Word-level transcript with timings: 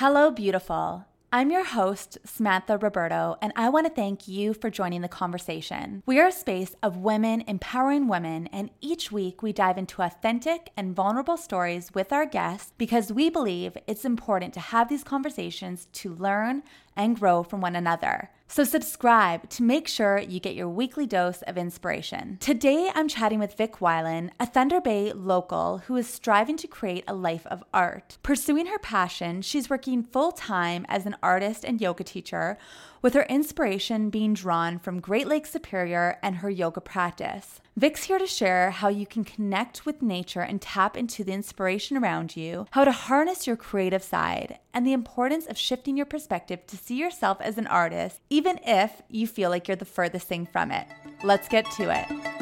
Hello, 0.00 0.30
beautiful. 0.30 1.06
I'm 1.32 1.50
your 1.50 1.64
host, 1.64 2.18
Samantha 2.24 2.78
Roberto, 2.78 3.36
and 3.42 3.52
I 3.56 3.68
want 3.68 3.88
to 3.88 3.92
thank 3.92 4.28
you 4.28 4.54
for 4.54 4.70
joining 4.70 5.00
the 5.00 5.08
conversation. 5.08 6.04
We 6.06 6.20
are 6.20 6.28
a 6.28 6.30
space 6.30 6.76
of 6.84 6.98
women 6.98 7.42
empowering 7.48 8.06
women, 8.06 8.46
and 8.52 8.70
each 8.80 9.10
week 9.10 9.42
we 9.42 9.52
dive 9.52 9.76
into 9.76 10.02
authentic 10.02 10.70
and 10.76 10.94
vulnerable 10.94 11.36
stories 11.36 11.90
with 11.94 12.12
our 12.12 12.26
guests 12.26 12.72
because 12.78 13.12
we 13.12 13.28
believe 13.28 13.76
it's 13.88 14.04
important 14.04 14.54
to 14.54 14.60
have 14.60 14.88
these 14.88 15.02
conversations 15.02 15.88
to 15.94 16.14
learn 16.14 16.62
and 16.94 17.18
grow 17.18 17.42
from 17.42 17.60
one 17.60 17.74
another. 17.74 18.30
So, 18.50 18.64
subscribe 18.64 19.50
to 19.50 19.62
make 19.62 19.86
sure 19.86 20.18
you 20.18 20.40
get 20.40 20.54
your 20.54 20.70
weekly 20.70 21.06
dose 21.06 21.42
of 21.42 21.58
inspiration. 21.58 22.38
Today, 22.40 22.90
I'm 22.94 23.06
chatting 23.06 23.38
with 23.38 23.58
Vic 23.58 23.76
Weiland, 23.76 24.30
a 24.40 24.46
Thunder 24.46 24.80
Bay 24.80 25.12
local 25.12 25.82
who 25.86 25.96
is 25.96 26.08
striving 26.08 26.56
to 26.56 26.66
create 26.66 27.04
a 27.06 27.12
life 27.12 27.46
of 27.48 27.62
art. 27.74 28.16
Pursuing 28.22 28.64
her 28.66 28.78
passion, 28.78 29.42
she's 29.42 29.68
working 29.68 30.02
full 30.02 30.32
time 30.32 30.86
as 30.88 31.04
an 31.04 31.14
artist 31.22 31.62
and 31.62 31.78
yoga 31.78 32.04
teacher, 32.04 32.56
with 33.02 33.14
her 33.14 33.22
inspiration 33.22 34.10
being 34.10 34.34
drawn 34.34 34.78
from 34.78 35.00
Great 35.00 35.26
Lake 35.26 35.46
Superior 35.46 36.18
and 36.22 36.36
her 36.36 36.50
yoga 36.50 36.80
practice. 36.80 37.60
Vic's 37.76 38.04
here 38.04 38.18
to 38.18 38.26
share 38.26 38.70
how 38.70 38.88
you 38.88 39.06
can 39.06 39.22
connect 39.22 39.86
with 39.86 40.02
nature 40.02 40.40
and 40.40 40.60
tap 40.60 40.96
into 40.96 41.22
the 41.22 41.32
inspiration 41.32 41.96
around 41.96 42.36
you, 42.36 42.66
how 42.72 42.84
to 42.84 42.92
harness 42.92 43.46
your 43.46 43.56
creative 43.56 44.02
side, 44.02 44.58
and 44.74 44.86
the 44.86 44.92
importance 44.92 45.46
of 45.46 45.56
shifting 45.56 45.96
your 45.96 46.06
perspective 46.06 46.66
to 46.66 46.76
see 46.76 46.96
yourself 46.96 47.40
as 47.40 47.56
an 47.56 47.66
artist, 47.68 48.20
even 48.30 48.58
if 48.64 49.02
you 49.08 49.26
feel 49.26 49.50
like 49.50 49.68
you're 49.68 49.76
the 49.76 49.84
furthest 49.84 50.26
thing 50.26 50.46
from 50.46 50.72
it. 50.72 50.86
Let's 51.22 51.48
get 51.48 51.70
to 51.72 51.90
it. 51.90 52.37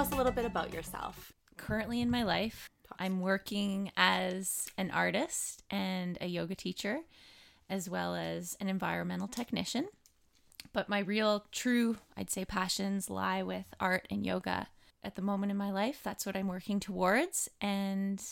Tell 0.00 0.06
us 0.06 0.14
a 0.14 0.16
little 0.16 0.32
bit 0.32 0.46
about 0.46 0.72
yourself. 0.72 1.34
Currently 1.58 2.00
in 2.00 2.10
my 2.10 2.22
life, 2.22 2.70
I'm 2.98 3.20
working 3.20 3.92
as 3.98 4.66
an 4.78 4.90
artist 4.92 5.62
and 5.68 6.16
a 6.22 6.26
yoga 6.26 6.54
teacher, 6.54 7.00
as 7.68 7.90
well 7.90 8.14
as 8.14 8.56
an 8.60 8.70
environmental 8.70 9.28
technician. 9.28 9.88
But 10.72 10.88
my 10.88 11.00
real, 11.00 11.44
true, 11.52 11.98
I'd 12.16 12.30
say, 12.30 12.46
passions 12.46 13.10
lie 13.10 13.42
with 13.42 13.66
art 13.78 14.08
and 14.10 14.24
yoga. 14.24 14.68
At 15.04 15.16
the 15.16 15.22
moment 15.22 15.52
in 15.52 15.58
my 15.58 15.70
life, 15.70 16.00
that's 16.02 16.24
what 16.24 16.34
I'm 16.34 16.48
working 16.48 16.80
towards. 16.80 17.50
And 17.60 18.24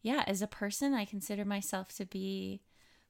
yeah, 0.00 0.24
as 0.26 0.42
a 0.42 0.48
person, 0.48 0.94
I 0.94 1.04
consider 1.04 1.44
myself 1.44 1.94
to 1.98 2.06
be 2.06 2.60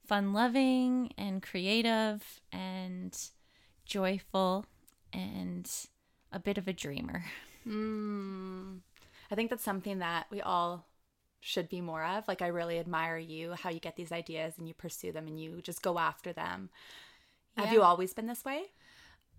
fun 0.07 0.35
loving 0.35 1.15
and 1.17 1.43
creative 1.43 2.39
and 2.53 3.19
joyful 3.87 4.67
and 5.11 5.71
a 6.31 6.39
bit 6.39 6.59
of 6.59 6.69
a 6.69 6.75
dreamer. 6.75 7.25
Mm. 7.67 8.81
I 9.31 9.35
think 9.35 9.51
that's 9.51 9.65
something 9.65 10.01
that 10.01 10.27
we 10.31 10.41
all 10.41 10.87
should 11.41 11.69
be 11.69 11.81
more 11.81 12.05
of. 12.05 12.29
Like, 12.29 12.43
I 12.43 12.49
really 12.49 12.79
admire 12.79 13.19
you, 13.19 13.53
how 13.53 13.71
you 13.71 13.81
get 13.81 13.97
these 13.97 14.13
ideas 14.13 14.55
and 14.59 14.69
you 14.69 14.75
pursue 14.75 15.13
them 15.13 15.27
and 15.27 15.41
you 15.41 15.61
just 15.63 15.83
go 15.83 15.99
after 15.99 16.33
them. 16.33 16.71
Have 17.57 17.73
you 17.73 17.83
always 17.83 18.15
been 18.15 18.27
this 18.27 18.45
way? 18.45 18.65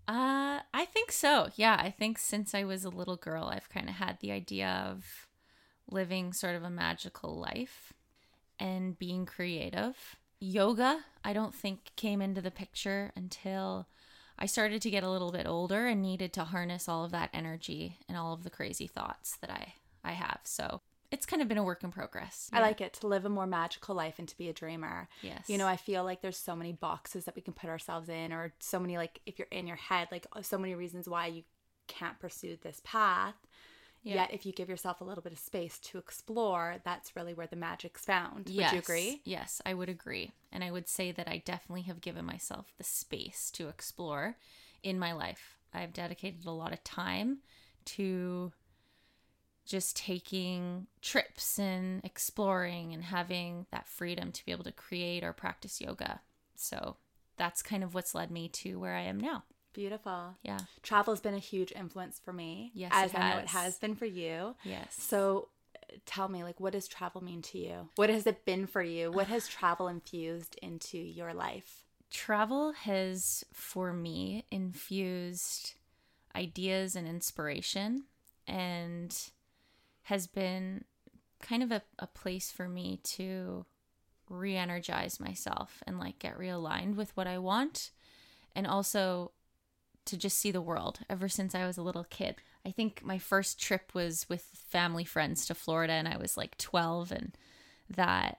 Uh, 0.06 0.60
I 0.72 0.84
think 0.84 1.10
so. 1.10 1.48
Yeah, 1.56 1.76
I 1.80 1.90
think 1.90 2.18
since 2.18 2.54
I 2.54 2.64
was 2.64 2.84
a 2.84 2.90
little 2.90 3.16
girl, 3.16 3.46
I've 3.46 3.70
kind 3.70 3.88
of 3.88 3.96
had 3.96 4.18
the 4.20 4.32
idea 4.32 4.68
of 4.68 5.26
living 5.90 6.32
sort 6.32 6.54
of 6.54 6.62
a 6.62 6.70
magical 6.70 7.34
life 7.36 7.92
and 8.58 8.98
being 8.98 9.26
creative. 9.26 10.16
Yoga, 10.40 11.00
I 11.24 11.32
don't 11.32 11.54
think 11.54 11.92
came 11.96 12.20
into 12.20 12.40
the 12.40 12.50
picture 12.50 13.12
until 13.16 13.88
I 14.38 14.46
started 14.46 14.82
to 14.82 14.90
get 14.90 15.04
a 15.04 15.10
little 15.10 15.32
bit 15.32 15.46
older 15.46 15.86
and 15.86 16.02
needed 16.02 16.32
to 16.34 16.44
harness 16.44 16.88
all 16.88 17.04
of 17.04 17.12
that 17.12 17.30
energy 17.32 17.98
and 18.08 18.16
all 18.18 18.32
of 18.32 18.44
the 18.44 18.50
crazy 18.50 18.86
thoughts 18.86 19.36
that 19.40 19.50
I 19.50 19.74
I 20.04 20.12
have. 20.12 20.40
So, 20.44 20.80
it's 21.10 21.26
kind 21.26 21.40
of 21.40 21.48
been 21.48 21.58
a 21.58 21.62
work 21.62 21.84
in 21.84 21.92
progress. 21.92 22.50
I 22.52 22.60
like 22.60 22.80
it 22.80 22.94
to 22.94 23.06
live 23.06 23.24
a 23.24 23.28
more 23.28 23.46
magical 23.46 23.94
life 23.94 24.18
and 24.18 24.26
to 24.28 24.36
be 24.36 24.48
a 24.48 24.52
dreamer. 24.52 25.08
Yes. 25.22 25.48
You 25.48 25.58
know, 25.58 25.66
I 25.66 25.76
feel 25.76 26.02
like 26.02 26.22
there's 26.22 26.36
so 26.36 26.56
many 26.56 26.72
boxes 26.72 27.24
that 27.24 27.36
we 27.36 27.42
can 27.42 27.54
put 27.54 27.70
ourselves 27.70 28.08
in, 28.08 28.32
or 28.32 28.52
so 28.58 28.80
many, 28.80 28.96
like, 28.96 29.20
if 29.24 29.38
you're 29.38 29.48
in 29.52 29.66
your 29.66 29.76
head, 29.76 30.08
like, 30.10 30.26
so 30.42 30.58
many 30.58 30.74
reasons 30.74 31.08
why 31.08 31.28
you 31.28 31.44
can't 31.86 32.18
pursue 32.18 32.58
this 32.62 32.80
path. 32.84 33.36
Yeah. 34.04 34.16
Yet, 34.16 34.34
if 34.34 34.44
you 34.46 34.52
give 34.52 34.68
yourself 34.68 35.00
a 35.00 35.04
little 35.04 35.22
bit 35.22 35.32
of 35.32 35.38
space 35.38 35.78
to 35.80 35.98
explore, 35.98 36.76
that's 36.84 37.16
really 37.16 37.32
where 37.32 37.46
the 37.46 37.56
magic's 37.56 38.04
found. 38.04 38.48
Yes. 38.50 38.70
Would 38.70 38.76
you 38.76 38.80
agree? 38.80 39.22
Yes, 39.24 39.62
I 39.64 39.72
would 39.72 39.88
agree. 39.88 40.32
And 40.52 40.62
I 40.62 40.70
would 40.70 40.88
say 40.88 41.10
that 41.10 41.26
I 41.26 41.42
definitely 41.44 41.82
have 41.82 42.02
given 42.02 42.26
myself 42.26 42.66
the 42.76 42.84
space 42.84 43.50
to 43.52 43.68
explore 43.68 44.36
in 44.82 44.98
my 44.98 45.12
life. 45.12 45.56
I've 45.72 45.94
dedicated 45.94 46.44
a 46.44 46.50
lot 46.50 46.72
of 46.72 46.84
time 46.84 47.38
to 47.86 48.52
just 49.64 49.96
taking 49.96 50.86
trips 51.00 51.58
and 51.58 52.04
exploring 52.04 52.92
and 52.92 53.04
having 53.04 53.66
that 53.70 53.88
freedom 53.88 54.30
to 54.32 54.44
be 54.44 54.52
able 54.52 54.64
to 54.64 54.72
create 54.72 55.24
or 55.24 55.32
practice 55.32 55.80
yoga. 55.80 56.20
So 56.54 56.96
that's 57.38 57.62
kind 57.62 57.82
of 57.82 57.94
what's 57.94 58.14
led 58.14 58.30
me 58.30 58.48
to 58.48 58.78
where 58.78 58.94
I 58.94 59.00
am 59.02 59.18
now. 59.18 59.44
Beautiful. 59.74 60.36
Yeah. 60.42 60.60
Travel 60.82 61.12
has 61.14 61.20
been 61.20 61.34
a 61.34 61.38
huge 61.38 61.72
influence 61.72 62.20
for 62.24 62.32
me. 62.32 62.70
Yes, 62.74 62.92
as 62.94 63.14
I 63.14 63.18
know 63.18 63.38
it 63.38 63.48
has. 63.48 63.62
has 63.64 63.78
been 63.78 63.94
for 63.94 64.06
you. 64.06 64.54
Yes. 64.64 64.96
So 64.96 65.48
tell 66.06 66.28
me, 66.28 66.42
like, 66.42 66.58
what 66.60 66.72
does 66.72 66.88
travel 66.88 67.22
mean 67.22 67.42
to 67.42 67.58
you? 67.58 67.88
What 67.96 68.08
has 68.08 68.26
it 68.26 68.44
been 68.44 68.66
for 68.66 68.82
you? 68.82 69.12
What 69.12 69.26
has 69.26 69.46
travel 69.48 69.88
infused 69.88 70.56
into 70.62 70.96
your 70.98 71.34
life? 71.34 71.84
travel 72.14 72.70
has 72.72 73.44
for 73.52 73.92
me 73.92 74.44
infused 74.50 75.74
ideas 76.36 76.94
and 76.94 77.08
inspiration 77.08 78.04
and 78.46 79.30
has 80.04 80.28
been 80.28 80.84
kind 81.40 81.62
of 81.62 81.72
a, 81.72 81.82
a 81.98 82.06
place 82.06 82.52
for 82.52 82.68
me 82.68 83.00
to 83.02 83.66
re-energize 84.30 85.18
myself 85.18 85.82
and 85.88 85.98
like 85.98 86.18
get 86.20 86.38
realigned 86.38 86.94
with 86.94 87.14
what 87.16 87.26
i 87.26 87.36
want 87.36 87.90
and 88.54 88.64
also 88.64 89.32
to 90.04 90.16
just 90.16 90.38
see 90.38 90.50
the 90.50 90.60
world 90.60 91.00
ever 91.08 91.28
since 91.28 91.54
i 91.54 91.66
was 91.66 91.76
a 91.76 91.82
little 91.82 92.04
kid 92.04 92.36
i 92.66 92.70
think 92.70 93.02
my 93.04 93.18
first 93.18 93.60
trip 93.60 93.90
was 93.94 94.26
with 94.28 94.42
family 94.54 95.04
friends 95.04 95.46
to 95.46 95.54
florida 95.54 95.92
and 95.92 96.08
i 96.08 96.16
was 96.16 96.36
like 96.36 96.56
12 96.58 97.12
and 97.12 97.36
that 97.88 98.38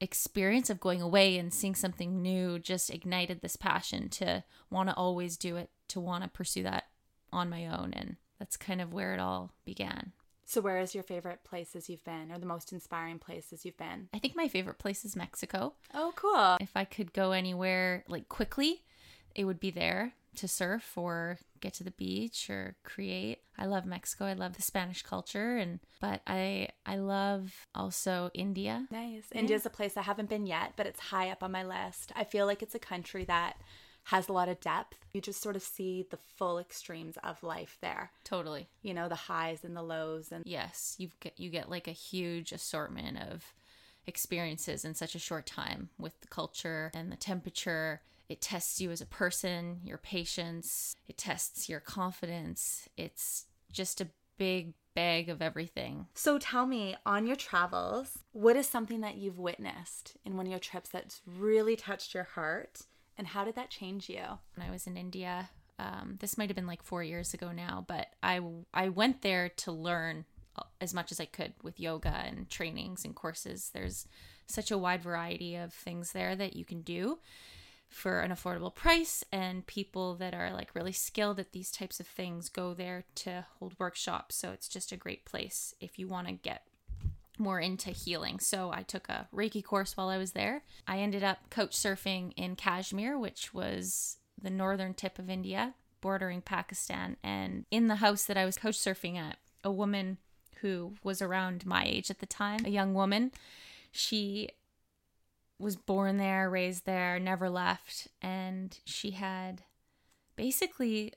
experience 0.00 0.70
of 0.70 0.80
going 0.80 1.00
away 1.00 1.38
and 1.38 1.52
seeing 1.52 1.74
something 1.74 2.22
new 2.22 2.58
just 2.58 2.90
ignited 2.90 3.40
this 3.40 3.56
passion 3.56 4.08
to 4.08 4.44
want 4.70 4.88
to 4.88 4.94
always 4.94 5.36
do 5.36 5.56
it, 5.56 5.70
to 5.88 6.00
want 6.00 6.22
to 6.22 6.30
pursue 6.30 6.62
that 6.62 6.84
on 7.32 7.48
my 7.48 7.66
own. 7.66 7.92
And 7.94 8.16
that's 8.38 8.56
kind 8.56 8.80
of 8.80 8.92
where 8.92 9.14
it 9.14 9.20
all 9.20 9.52
began. 9.64 10.12
So, 10.46 10.60
where 10.60 10.78
is 10.78 10.94
your 10.94 11.02
favorite 11.02 11.42
places 11.42 11.88
you've 11.88 12.04
been, 12.04 12.30
or 12.30 12.38
the 12.38 12.44
most 12.44 12.70
inspiring 12.70 13.18
places 13.18 13.64
you've 13.64 13.78
been? 13.78 14.08
I 14.12 14.18
think 14.18 14.36
my 14.36 14.46
favorite 14.46 14.78
place 14.78 15.02
is 15.02 15.16
Mexico. 15.16 15.72
Oh, 15.94 16.12
cool. 16.16 16.58
If 16.60 16.76
I 16.76 16.84
could 16.84 17.14
go 17.14 17.32
anywhere 17.32 18.04
like 18.08 18.28
quickly, 18.28 18.82
it 19.34 19.44
would 19.44 19.58
be 19.58 19.70
there 19.70 20.12
to 20.36 20.48
surf 20.48 20.96
or 20.96 21.38
get 21.60 21.74
to 21.74 21.84
the 21.84 21.90
beach 21.90 22.50
or 22.50 22.76
create. 22.84 23.38
I 23.58 23.66
love 23.66 23.86
Mexico. 23.86 24.26
I 24.26 24.34
love 24.34 24.56
the 24.56 24.62
Spanish 24.62 25.02
culture 25.02 25.56
and 25.56 25.80
but 26.00 26.22
I 26.26 26.68
I 26.84 26.96
love 26.96 27.66
also 27.74 28.30
India. 28.34 28.86
Nice. 28.90 29.24
India's 29.32 29.66
a 29.66 29.70
place 29.70 29.96
I 29.96 30.02
haven't 30.02 30.28
been 30.28 30.46
yet, 30.46 30.72
but 30.76 30.86
it's 30.86 31.00
high 31.00 31.30
up 31.30 31.42
on 31.42 31.52
my 31.52 31.64
list. 31.64 32.12
I 32.16 32.24
feel 32.24 32.46
like 32.46 32.62
it's 32.62 32.74
a 32.74 32.80
country 32.80 33.24
that 33.24 33.56
has 34.08 34.28
a 34.28 34.32
lot 34.32 34.48
of 34.48 34.60
depth. 34.60 34.98
You 35.12 35.20
just 35.20 35.40
sort 35.40 35.56
of 35.56 35.62
see 35.62 36.06
the 36.10 36.18
full 36.36 36.58
extremes 36.58 37.16
of 37.24 37.42
life 37.42 37.78
there. 37.80 38.10
Totally. 38.22 38.68
You 38.82 38.92
know, 38.92 39.08
the 39.08 39.14
highs 39.14 39.64
and 39.64 39.76
the 39.76 39.82
lows 39.82 40.32
and 40.32 40.44
yes 40.46 40.94
you 40.98 41.08
get 41.20 41.38
you 41.38 41.50
get 41.50 41.70
like 41.70 41.88
a 41.88 41.92
huge 41.92 42.52
assortment 42.52 43.18
of 43.18 43.54
experiences 44.06 44.84
in 44.84 44.94
such 44.94 45.14
a 45.14 45.18
short 45.18 45.46
time 45.46 45.88
with 45.98 46.20
the 46.20 46.28
culture 46.28 46.90
and 46.94 47.10
the 47.10 47.16
temperature 47.16 48.02
it 48.34 48.40
tests 48.40 48.80
you 48.80 48.90
as 48.90 49.00
a 49.00 49.06
person 49.06 49.78
your 49.84 49.96
patience 49.96 50.96
it 51.06 51.16
tests 51.16 51.68
your 51.68 51.78
confidence 51.78 52.88
it's 52.96 53.46
just 53.70 54.00
a 54.00 54.08
big 54.36 54.74
bag 54.96 55.28
of 55.28 55.40
everything 55.40 56.06
So 56.14 56.38
tell 56.38 56.66
me, 56.66 56.96
on 57.06 57.26
your 57.26 57.36
travels, 57.36 58.18
what 58.32 58.56
is 58.56 58.68
something 58.68 59.00
that 59.02 59.16
you've 59.16 59.38
witnessed 59.38 60.16
in 60.24 60.36
one 60.36 60.46
of 60.46 60.50
your 60.50 60.58
trips 60.60 60.88
that's 60.90 61.20
really 61.26 61.76
touched 61.76 62.12
your 62.14 62.24
heart? 62.24 62.82
And 63.16 63.28
how 63.28 63.44
did 63.44 63.54
that 63.54 63.70
change 63.70 64.08
you? 64.08 64.24
when 64.56 64.66
i 64.66 64.70
was 64.70 64.86
in 64.88 64.96
india 64.96 65.50
um, 65.78 66.18
this 66.20 66.36
might 66.36 66.48
have 66.48 66.56
been 66.56 66.66
like 66.66 66.82
four 66.82 67.02
years 67.04 67.34
ago 67.34 67.52
now 67.52 67.84
but 67.86 68.06
i 68.20 68.40
i 68.72 68.88
went 68.88 69.22
there 69.22 69.48
to 69.48 69.70
learn 69.72 70.24
as 70.80 70.92
much 70.92 71.12
as 71.12 71.20
i 71.20 71.24
could 71.24 71.52
with 71.62 71.78
yoga 71.80 72.14
and 72.26 72.50
trainings 72.50 73.04
and 73.04 73.14
courses 73.14 73.70
there's 73.74 74.06
such 74.46 74.70
a 74.72 74.78
wide 74.78 75.02
variety 75.02 75.54
of 75.56 75.72
things 75.72 76.12
there 76.12 76.34
that 76.36 76.54
you 76.56 76.64
can 76.64 76.82
do 76.82 77.18
for 77.94 78.20
an 78.20 78.32
affordable 78.32 78.74
price 78.74 79.22
and 79.30 79.66
people 79.66 80.16
that 80.16 80.34
are 80.34 80.52
like 80.52 80.74
really 80.74 80.92
skilled 80.92 81.38
at 81.38 81.52
these 81.52 81.70
types 81.70 82.00
of 82.00 82.06
things 82.06 82.48
go 82.48 82.74
there 82.74 83.04
to 83.14 83.46
hold 83.58 83.74
workshops 83.78 84.34
so 84.34 84.50
it's 84.50 84.68
just 84.68 84.90
a 84.90 84.96
great 84.96 85.24
place 85.24 85.74
if 85.80 85.98
you 85.98 86.08
want 86.08 86.26
to 86.26 86.32
get 86.32 86.66
more 87.38 87.60
into 87.60 87.90
healing. 87.90 88.38
So 88.38 88.70
I 88.72 88.82
took 88.82 89.08
a 89.08 89.28
Reiki 89.34 89.62
course 89.64 89.96
while 89.96 90.08
I 90.08 90.18
was 90.18 90.32
there. 90.32 90.62
I 90.86 90.98
ended 90.98 91.24
up 91.24 91.50
couch 91.50 91.72
surfing 91.72 92.32
in 92.36 92.56
Kashmir, 92.56 93.18
which 93.18 93.52
was 93.52 94.18
the 94.40 94.50
northern 94.50 94.94
tip 94.94 95.18
of 95.18 95.30
India, 95.30 95.74
bordering 96.00 96.42
Pakistan. 96.42 97.16
And 97.22 97.64
in 97.70 97.88
the 97.88 97.96
house 97.96 98.24
that 98.24 98.36
I 98.36 98.44
was 98.44 98.56
couch 98.56 98.78
surfing 98.78 99.16
at, 99.16 99.38
a 99.62 99.72
woman 99.72 100.18
who 100.60 100.94
was 101.02 101.20
around 101.20 101.66
my 101.66 101.84
age 101.84 102.10
at 102.10 102.20
the 102.20 102.26
time, 102.26 102.60
a 102.64 102.70
young 102.70 102.94
woman, 102.94 103.32
she 103.90 104.50
was 105.58 105.76
born 105.76 106.16
there, 106.16 106.50
raised 106.50 106.84
there, 106.84 107.18
never 107.18 107.48
left. 107.48 108.08
And 108.20 108.76
she 108.84 109.12
had 109.12 109.62
basically 110.36 111.12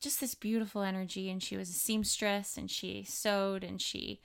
just 0.00 0.20
this 0.20 0.34
beautiful 0.34 0.82
energy. 0.82 1.30
And 1.30 1.42
she 1.42 1.56
was 1.56 1.70
a 1.70 1.74
seamstress 1.74 2.56
and 2.56 2.70
she 2.70 3.04
sewed 3.04 3.64
and 3.64 3.80
she 3.80 4.20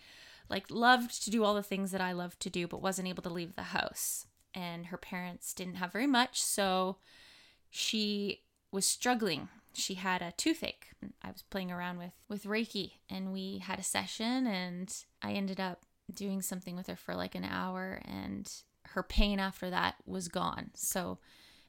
like 0.49 0.69
loved 0.69 1.23
to 1.23 1.31
do 1.31 1.43
all 1.43 1.55
the 1.55 1.63
things 1.63 1.91
that 1.91 2.01
I 2.01 2.11
loved 2.11 2.39
to 2.41 2.49
do, 2.49 2.67
but 2.67 2.81
wasn't 2.81 3.07
able 3.07 3.23
to 3.23 3.29
leave 3.29 3.55
the 3.55 3.63
house. 3.63 4.27
And 4.53 4.87
her 4.87 4.97
parents 4.97 5.53
didn't 5.53 5.75
have 5.75 5.93
very 5.93 6.07
much. 6.07 6.41
So 6.41 6.97
she 7.69 8.41
was 8.71 8.85
struggling. 8.85 9.49
She 9.73 9.93
had 9.95 10.21
a 10.21 10.33
toothache. 10.35 10.89
I 11.23 11.31
was 11.31 11.43
playing 11.43 11.71
around 11.71 11.97
with 11.97 12.13
with 12.27 12.43
Reiki 12.43 12.93
and 13.09 13.33
we 13.33 13.59
had 13.59 13.79
a 13.79 13.83
session 13.83 14.45
and 14.45 14.93
I 15.21 15.31
ended 15.31 15.59
up 15.59 15.85
doing 16.13 16.41
something 16.41 16.75
with 16.75 16.87
her 16.87 16.95
for 16.95 17.15
like 17.15 17.35
an 17.35 17.45
hour 17.45 18.01
and 18.05 18.51
her 18.91 19.03
pain 19.03 19.39
after 19.39 19.69
that 19.69 19.95
was 20.05 20.27
gone. 20.27 20.71
So 20.75 21.19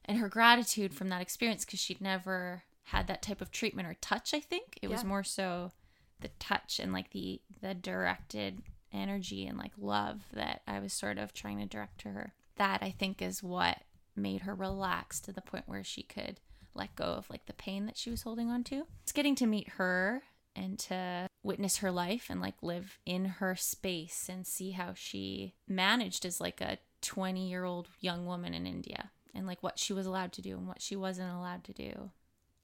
and 0.04 0.18
her 0.18 0.28
gratitude 0.28 0.94
from 0.94 1.08
that 1.08 1.22
experience 1.22 1.64
cuz 1.64 1.80
she'd 1.80 2.00
never 2.00 2.64
had 2.84 3.06
that 3.06 3.22
type 3.22 3.40
of 3.40 3.50
treatment 3.50 3.88
or 3.88 3.94
touch, 3.94 4.34
I 4.34 4.40
think. 4.40 4.78
It 4.82 4.88
was 4.88 5.04
more 5.04 5.24
so 5.24 5.72
the 6.20 6.28
touch 6.38 6.80
and 6.80 6.92
like 6.92 7.10
the 7.10 7.40
the 7.60 7.74
directed 7.74 8.62
energy 8.92 9.46
and 9.46 9.58
like 9.58 9.72
love 9.76 10.22
that 10.32 10.62
I 10.66 10.78
was 10.80 10.92
sort 10.92 11.18
of 11.18 11.32
trying 11.32 11.58
to 11.58 11.66
direct 11.66 12.00
to 12.02 12.10
her. 12.10 12.34
That 12.56 12.82
I 12.82 12.90
think 12.90 13.22
is 13.22 13.42
what 13.42 13.82
made 14.14 14.42
her 14.42 14.54
relax 14.54 15.20
to 15.20 15.32
the 15.32 15.40
point 15.40 15.64
where 15.66 15.84
she 15.84 16.02
could 16.02 16.40
let 16.74 16.94
go 16.96 17.04
of 17.04 17.28
like 17.30 17.46
the 17.46 17.52
pain 17.52 17.86
that 17.86 17.96
she 17.96 18.10
was 18.10 18.22
holding 18.22 18.50
on 18.50 18.64
to. 18.64 18.86
It's 19.02 19.12
getting 19.12 19.34
to 19.36 19.46
meet 19.46 19.70
her 19.70 20.22
and 20.54 20.78
to 20.78 21.26
witness 21.42 21.78
her 21.78 21.90
life 21.90 22.26
and 22.28 22.40
like 22.40 22.54
live 22.62 22.98
in 23.06 23.24
her 23.24 23.56
space 23.56 24.28
and 24.28 24.46
see 24.46 24.72
how 24.72 24.92
she 24.94 25.54
managed 25.66 26.24
as 26.24 26.40
like 26.40 26.60
a 26.60 26.78
20 27.02 27.48
year 27.48 27.64
old 27.64 27.88
young 28.00 28.26
woman 28.26 28.54
in 28.54 28.66
India 28.66 29.10
and 29.34 29.46
like 29.46 29.62
what 29.62 29.78
she 29.78 29.92
was 29.92 30.06
allowed 30.06 30.32
to 30.32 30.42
do 30.42 30.56
and 30.56 30.66
what 30.66 30.80
she 30.80 30.96
wasn't 30.96 31.30
allowed 31.32 31.64
to 31.64 31.72
do. 31.72 32.10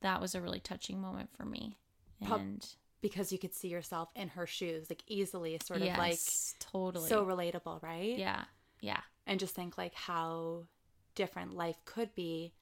That 0.01 0.21
was 0.21 0.35
a 0.35 0.41
really 0.41 0.61
touching 0.61 1.01
moment 1.01 1.31
for 1.37 1.45
me. 1.45 1.77
And 2.21 2.65
because 3.01 3.33
you 3.33 3.39
could 3.39 3.55
see 3.55 3.69
yourself 3.69 4.09
in 4.17 4.29
her 4.29 4.47
shoes, 4.47 4.89
like 4.91 5.03
easily, 5.07 5.59
sort 5.65 5.81
of 5.81 5.87
yes, 5.87 5.99
like 5.99 6.73
totally. 6.73 7.09
so 7.09 7.25
relatable, 7.25 7.83
right? 7.83 8.17
yeah. 8.19 8.45
Yeah. 8.81 9.01
And 9.27 9.41
just 9.41 9.55
think 9.55 9.77
like 9.77 9.95
how 9.95 10.65
different 11.15 11.55
life 11.55 11.77
could 11.85 12.15
be 12.15 12.55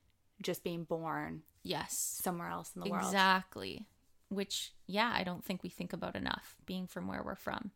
just 0.43 0.65
being 0.65 0.85
born 0.85 1.43
Yes. 1.63 1.97
somewhere 2.23 2.49
else 2.49 2.73
in 2.75 2.83
the 2.83 2.91
world. 2.91 3.05
Exactly. 3.05 3.87
Which, 4.29 4.73
yeah, 4.87 5.13
I 5.15 5.25
don't 5.25 5.45
think 5.45 5.63
we 5.63 5.69
think 5.69 5.93
about 5.93 6.17
enough 6.17 6.57
being 6.65 6.87
from 6.87 7.07
where 7.07 7.23
we're 7.23 7.35
from. 7.35 7.71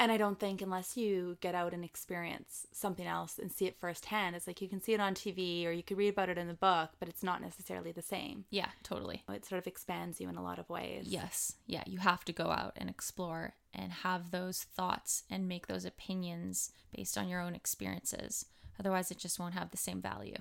And 0.00 0.10
I 0.10 0.16
don't 0.16 0.40
think 0.40 0.62
unless 0.62 0.96
you 0.96 1.36
get 1.42 1.54
out 1.54 1.74
and 1.74 1.84
experience 1.84 2.66
something 2.72 3.06
else 3.06 3.38
and 3.38 3.52
see 3.52 3.66
it 3.66 3.78
firsthand, 3.78 4.34
it's 4.34 4.46
like 4.46 4.62
you 4.62 4.68
can 4.68 4.80
see 4.80 4.94
it 4.94 5.00
on 5.00 5.14
TV 5.14 5.66
or 5.66 5.72
you 5.72 5.82
could 5.82 5.98
read 5.98 6.08
about 6.08 6.30
it 6.30 6.38
in 6.38 6.48
the 6.48 6.54
book, 6.54 6.92
but 6.98 7.06
it's 7.06 7.22
not 7.22 7.42
necessarily 7.42 7.92
the 7.92 8.00
same. 8.00 8.46
Yeah, 8.48 8.70
totally. 8.82 9.22
It 9.28 9.44
sort 9.44 9.58
of 9.58 9.66
expands 9.66 10.18
you 10.18 10.30
in 10.30 10.38
a 10.38 10.42
lot 10.42 10.58
of 10.58 10.70
ways. 10.70 11.04
Yes. 11.06 11.56
Yeah, 11.66 11.82
you 11.86 11.98
have 11.98 12.24
to 12.24 12.32
go 12.32 12.46
out 12.46 12.72
and 12.76 12.88
explore 12.88 13.56
and 13.74 13.92
have 13.92 14.30
those 14.30 14.62
thoughts 14.62 15.24
and 15.30 15.46
make 15.46 15.66
those 15.66 15.84
opinions 15.84 16.70
based 16.96 17.18
on 17.18 17.28
your 17.28 17.42
own 17.42 17.54
experiences. 17.54 18.46
Otherwise, 18.78 19.10
it 19.10 19.18
just 19.18 19.38
won't 19.38 19.52
have 19.52 19.70
the 19.70 19.76
same 19.76 20.00
value. 20.00 20.38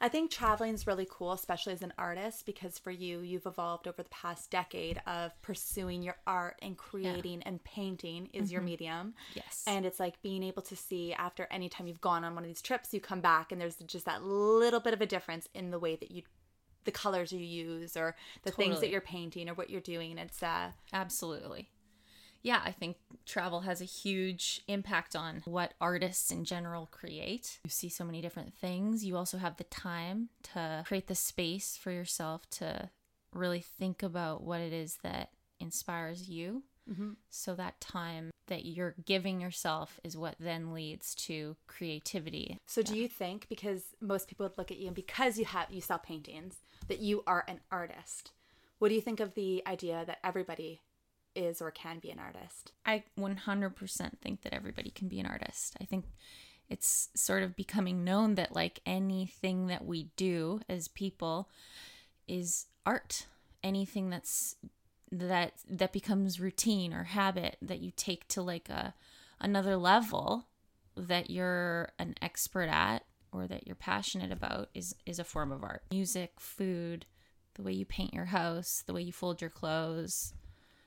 I 0.00 0.08
think 0.08 0.30
traveling 0.30 0.74
is 0.74 0.86
really 0.86 1.06
cool, 1.10 1.32
especially 1.32 1.72
as 1.72 1.82
an 1.82 1.92
artist, 1.98 2.46
because 2.46 2.78
for 2.78 2.90
you, 2.90 3.20
you've 3.20 3.46
evolved 3.46 3.86
over 3.86 4.02
the 4.02 4.08
past 4.10 4.50
decade 4.50 5.00
of 5.06 5.40
pursuing 5.42 6.02
your 6.02 6.16
art 6.26 6.58
and 6.62 6.76
creating 6.76 7.42
and 7.44 7.62
painting 7.64 8.28
is 8.32 8.50
your 8.50 8.62
medium. 8.62 9.14
Yes. 9.34 9.64
And 9.66 9.86
it's 9.86 10.00
like 10.00 10.20
being 10.22 10.42
able 10.42 10.62
to 10.62 10.76
see 10.76 11.12
after 11.12 11.46
any 11.50 11.68
time 11.68 11.86
you've 11.86 12.00
gone 12.00 12.24
on 12.24 12.34
one 12.34 12.44
of 12.44 12.48
these 12.48 12.62
trips, 12.62 12.92
you 12.92 13.00
come 13.00 13.20
back 13.20 13.52
and 13.52 13.60
there's 13.60 13.76
just 13.76 14.06
that 14.06 14.22
little 14.22 14.80
bit 14.80 14.94
of 14.94 15.00
a 15.00 15.06
difference 15.06 15.48
in 15.54 15.70
the 15.70 15.78
way 15.78 15.96
that 15.96 16.10
you, 16.10 16.22
the 16.84 16.90
colors 16.90 17.32
you 17.32 17.40
use 17.40 17.96
or 17.96 18.16
the 18.42 18.50
things 18.50 18.80
that 18.80 18.90
you're 18.90 19.00
painting 19.00 19.48
or 19.48 19.54
what 19.54 19.70
you're 19.70 19.80
doing. 19.80 20.18
It's, 20.18 20.42
uh, 20.42 20.70
Absolutely. 20.92 21.68
Yeah, 22.42 22.60
I 22.64 22.72
think 22.72 22.96
travel 23.24 23.60
has 23.60 23.80
a 23.80 23.84
huge 23.84 24.62
impact 24.66 25.14
on 25.14 25.42
what 25.44 25.74
artists 25.80 26.30
in 26.30 26.44
general 26.44 26.88
create. 26.90 27.60
You 27.64 27.70
see 27.70 27.88
so 27.88 28.04
many 28.04 28.20
different 28.20 28.52
things. 28.54 29.04
You 29.04 29.16
also 29.16 29.38
have 29.38 29.56
the 29.56 29.64
time 29.64 30.28
to 30.54 30.82
create 30.86 31.06
the 31.06 31.14
space 31.14 31.76
for 31.76 31.90
yourself 31.90 32.48
to 32.50 32.90
really 33.32 33.60
think 33.60 34.02
about 34.02 34.42
what 34.42 34.60
it 34.60 34.72
is 34.72 34.98
that 35.02 35.30
inspires 35.60 36.28
you. 36.28 36.64
Mm-hmm. 36.90 37.10
So 37.30 37.54
that 37.54 37.80
time 37.80 38.30
that 38.48 38.64
you're 38.64 38.96
giving 39.04 39.40
yourself 39.40 40.00
is 40.02 40.16
what 40.16 40.34
then 40.40 40.74
leads 40.74 41.14
to 41.14 41.56
creativity. 41.68 42.58
So 42.66 42.82
do 42.82 42.96
you 42.96 43.06
think 43.08 43.46
because 43.48 43.84
most 44.00 44.28
people 44.28 44.44
would 44.44 44.58
look 44.58 44.70
at 44.70 44.78
you 44.78 44.88
and 44.88 44.96
because 44.96 45.38
you 45.38 45.44
have 45.44 45.70
you 45.70 45.80
sell 45.80 45.98
paintings 45.98 46.56
that 46.88 46.98
you 46.98 47.22
are 47.26 47.44
an 47.46 47.60
artist? 47.70 48.32
What 48.78 48.88
do 48.88 48.96
you 48.96 49.00
think 49.00 49.20
of 49.20 49.34
the 49.34 49.62
idea 49.64 50.02
that 50.06 50.18
everybody 50.24 50.80
is 51.34 51.60
or 51.60 51.70
can 51.70 51.98
be 51.98 52.10
an 52.10 52.18
artist? 52.18 52.72
I 52.84 53.04
100% 53.18 54.18
think 54.20 54.42
that 54.42 54.54
everybody 54.54 54.90
can 54.90 55.08
be 55.08 55.20
an 55.20 55.26
artist. 55.26 55.76
I 55.80 55.84
think 55.84 56.06
it's 56.68 57.10
sort 57.14 57.42
of 57.42 57.56
becoming 57.56 58.04
known 58.04 58.34
that 58.36 58.54
like 58.54 58.80
anything 58.86 59.66
that 59.66 59.84
we 59.84 60.10
do 60.16 60.60
as 60.68 60.88
people 60.88 61.50
is 62.26 62.66
art. 62.86 63.26
Anything 63.62 64.10
that's 64.10 64.56
that 65.10 65.52
that 65.68 65.92
becomes 65.92 66.40
routine 66.40 66.94
or 66.94 67.04
habit 67.04 67.58
that 67.60 67.80
you 67.80 67.92
take 67.94 68.26
to 68.28 68.40
like 68.40 68.70
a 68.70 68.94
another 69.38 69.76
level 69.76 70.46
that 70.96 71.28
you're 71.28 71.90
an 71.98 72.14
expert 72.22 72.68
at 72.68 73.04
or 73.32 73.46
that 73.46 73.66
you're 73.66 73.76
passionate 73.76 74.32
about 74.32 74.68
is 74.74 74.94
is 75.04 75.18
a 75.18 75.24
form 75.24 75.52
of 75.52 75.62
art. 75.62 75.82
Music, 75.90 76.32
food, 76.38 77.06
the 77.54 77.62
way 77.62 77.72
you 77.72 77.84
paint 77.84 78.14
your 78.14 78.26
house, 78.26 78.82
the 78.86 78.94
way 78.94 79.02
you 79.02 79.12
fold 79.12 79.40
your 79.40 79.50
clothes. 79.50 80.32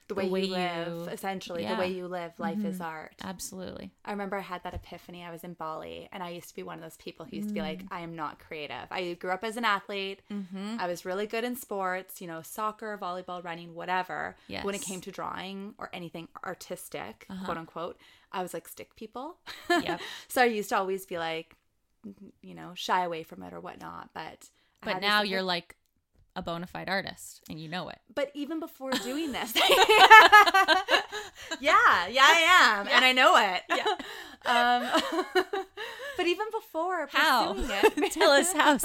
The 0.07 0.13
way, 0.15 0.29
way 0.29 0.45
you 0.45 0.51
live, 0.51 1.07
essentially, 1.11 1.63
yeah. 1.63 1.73
the 1.73 1.79
way 1.79 1.91
you 1.91 2.07
live, 2.07 2.31
life 2.37 2.63
is 2.63 2.79
art. 2.79 3.15
Absolutely. 3.23 3.91
I 4.05 4.11
remember 4.11 4.37
I 4.37 4.41
had 4.41 4.61
that 4.63 4.75
epiphany. 4.75 5.23
I 5.23 5.31
was 5.31 5.43
in 5.43 5.53
Bali, 5.53 6.07
and 6.11 6.21
I 6.21 6.29
used 6.29 6.49
to 6.49 6.55
be 6.55 6.61
one 6.61 6.77
of 6.77 6.83
those 6.83 6.97
people 6.97 7.25
who 7.25 7.35
used 7.37 7.47
to 7.49 7.53
be 7.55 7.59
Mm. 7.59 7.63
like, 7.63 7.81
I 7.89 8.01
am 8.01 8.15
not 8.15 8.37
creative. 8.37 8.85
I 8.91 9.13
grew 9.15 9.31
up 9.31 9.43
as 9.43 9.57
an 9.57 9.65
athlete. 9.65 10.21
Mm-hmm. 10.31 10.77
I 10.79 10.85
was 10.85 11.05
really 11.05 11.25
good 11.25 11.43
in 11.43 11.55
sports, 11.55 12.21
you 12.21 12.27
know, 12.27 12.43
soccer, 12.43 12.95
volleyball, 13.01 13.43
running, 13.43 13.73
whatever. 13.73 14.35
Yes. 14.47 14.63
When 14.63 14.75
it 14.75 14.81
Uh-huh. 14.81 14.91
came 14.91 15.01
to 15.01 15.11
drawing 15.11 15.73
or 15.79 15.89
anything 15.91 16.27
artistic, 16.45 17.25
quote 17.43 17.57
unquote, 17.57 17.97
I 18.31 18.43
was 18.43 18.53
like 18.53 18.67
stick 18.67 18.95
people. 18.95 19.37
Yep. 19.69 20.01
so 20.27 20.41
I 20.43 20.45
used 20.45 20.69
to 20.69 20.77
always 20.77 21.05
be 21.07 21.17
like, 21.17 21.55
you 22.41 22.53
know, 22.53 22.73
shy 22.75 23.03
away 23.03 23.23
from 23.23 23.41
it 23.41 23.53
or 23.53 23.59
whatnot. 23.59 24.09
But 24.13 24.49
But 24.83 25.01
now 25.01 25.23
you're 25.23 25.41
like 25.41 25.75
a 26.35 26.41
bona 26.41 26.67
fide 26.67 26.89
artist 26.89 27.41
and 27.49 27.59
you 27.59 27.67
know 27.69 27.89
it. 27.89 27.99
But 28.13 28.31
even 28.33 28.59
before 28.59 28.91
doing 29.03 29.31
this, 29.31 29.53
yeah, 31.59 32.07
yeah, 32.07 32.23
I 32.23 32.77
am, 32.79 32.87
and 32.87 33.05
I 33.05 33.11
know 33.13 33.35
it. 33.37 33.61
Yeah. 33.69 33.85
Um, 34.47 34.83
but 36.17 36.27
even 36.27 36.45
before 36.51 37.07
How? 37.11 37.53
pursuing 37.53 37.67
it, 37.97 38.11
Tell 38.11 38.29
us 38.29 38.53
how. 38.53 38.77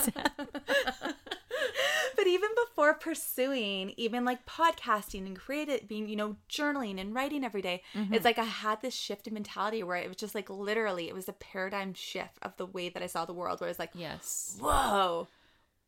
But 2.17 2.27
even 2.27 2.49
before 2.67 2.95
pursuing, 2.95 3.93
even 3.99 4.25
like 4.25 4.47
podcasting 4.47 5.27
and 5.27 5.39
creative, 5.39 5.87
being 5.87 6.09
you 6.09 6.17
know 6.17 6.37
journaling 6.49 6.99
and 6.99 7.15
writing 7.15 7.45
every 7.45 7.61
day, 7.61 7.83
Mm-hmm. 7.95 8.15
it's 8.15 8.25
like 8.25 8.39
I 8.39 8.45
had 8.45 8.81
this 8.81 8.95
shift 8.95 9.27
in 9.27 9.35
mentality 9.35 9.83
where 9.83 9.97
it 9.99 10.09
was 10.09 10.17
just 10.17 10.35
like 10.35 10.49
literally, 10.49 11.09
it 11.09 11.15
was 11.15 11.29
a 11.29 11.35
paradigm 11.35 11.93
shift 11.93 12.39
of 12.41 12.57
the 12.57 12.65
way 12.65 12.89
that 12.89 13.03
I 13.03 13.07
saw 13.07 13.27
the 13.27 13.35
world. 13.35 13.61
Where 13.61 13.69
it's 13.69 13.79
like, 13.79 13.91
yes. 13.95 14.57
whoa. 14.61 15.29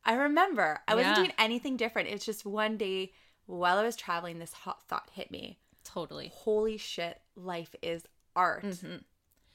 I 0.05 0.15
remember 0.15 0.81
I 0.89 0.95
wasn't 0.95 1.17
Yeah. 1.17 1.23
doing 1.23 1.33
anything 1.39 1.77
different. 1.77 2.09
It's 2.09 2.25
just 2.25 2.45
one 2.45 2.77
day 2.77 3.13
while 3.47 3.79
I 3.79 3.83
was 3.85 3.97
traveling, 3.97 4.39
this 4.39 4.53
hot 4.53 4.83
thought 4.89 5.11
hit 5.13 5.31
me. 5.31 5.59
Totally. 5.85 6.31
Holy 6.35 6.77
shit, 6.77 7.21
life 7.35 7.75
is 7.83 8.05
art. 8.35 8.65
Mhm. 8.65 9.05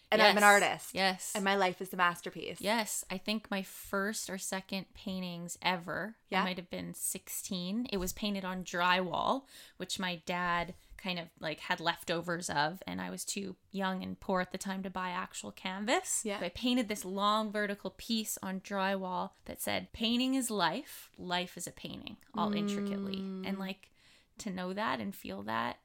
And 0.09 0.21
I'm 0.21 0.37
an 0.37 0.43
artist. 0.43 0.93
Yes. 0.93 1.33
And 1.35 1.43
my 1.43 1.55
life 1.57 1.81
is 1.81 1.89
the 1.89 1.97
masterpiece. 1.97 2.61
Yes, 2.61 3.03
I 3.09 3.17
think 3.17 3.51
my 3.51 3.61
first 3.61 4.29
or 4.29 4.37
second 4.37 4.93
paintings 4.93 5.57
ever. 5.61 6.15
Yeah. 6.29 6.41
I 6.41 6.45
might 6.45 6.57
have 6.57 6.69
been 6.69 6.93
16. 6.93 7.87
It 7.91 7.97
was 7.97 8.13
painted 8.13 8.45
on 8.45 8.63
drywall, 8.63 9.47
which 9.75 9.99
my 9.99 10.21
dad 10.25 10.75
kind 11.07 11.19
of 11.19 11.27
like 11.39 11.61
had 11.61 11.79
leftovers 11.79 12.49
of, 12.49 12.83
and 12.85 12.99
I 12.99 13.09
was 13.09 13.23
too 13.23 13.55
young 13.71 14.03
and 14.03 14.19
poor 14.19 14.41
at 14.41 14.51
the 14.51 14.57
time 14.57 14.83
to 14.83 14.89
buy 14.89 15.11
actual 15.11 15.53
canvas. 15.53 16.21
Yeah. 16.25 16.39
So 16.39 16.45
I 16.45 16.49
painted 16.49 16.89
this 16.89 17.05
long 17.05 17.49
vertical 17.49 17.91
piece 17.97 18.37
on 18.43 18.59
drywall 18.59 19.31
that 19.45 19.61
said, 19.61 19.93
Painting 19.93 20.35
is 20.35 20.51
life, 20.51 21.09
life 21.17 21.55
is 21.55 21.65
a 21.65 21.71
painting, 21.71 22.17
all 22.35 22.53
intricately. 22.53 23.17
Mm. 23.17 23.47
And 23.47 23.57
like 23.57 23.91
to 24.39 24.49
know 24.49 24.73
that 24.73 24.99
and 24.99 25.15
feel 25.15 25.43
that 25.43 25.77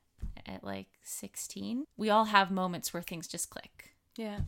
at 0.45 0.65
like 0.65 0.89
16, 1.05 1.85
we 1.97 2.11
all 2.11 2.25
have 2.25 2.51
moments 2.51 2.93
where 2.93 3.03
things 3.03 3.29
just 3.29 3.49
click 3.49 3.95
Yeah. 4.17 4.41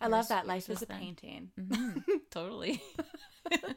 I 0.00 0.06
love 0.08 0.28
that. 0.28 0.46
Life 0.46 0.68
is 0.70 0.82
a 0.82 0.86
then. 0.86 0.98
painting. 0.98 1.50
Mhm, 1.58 2.02
totally. 2.30 2.80
it 3.50 3.76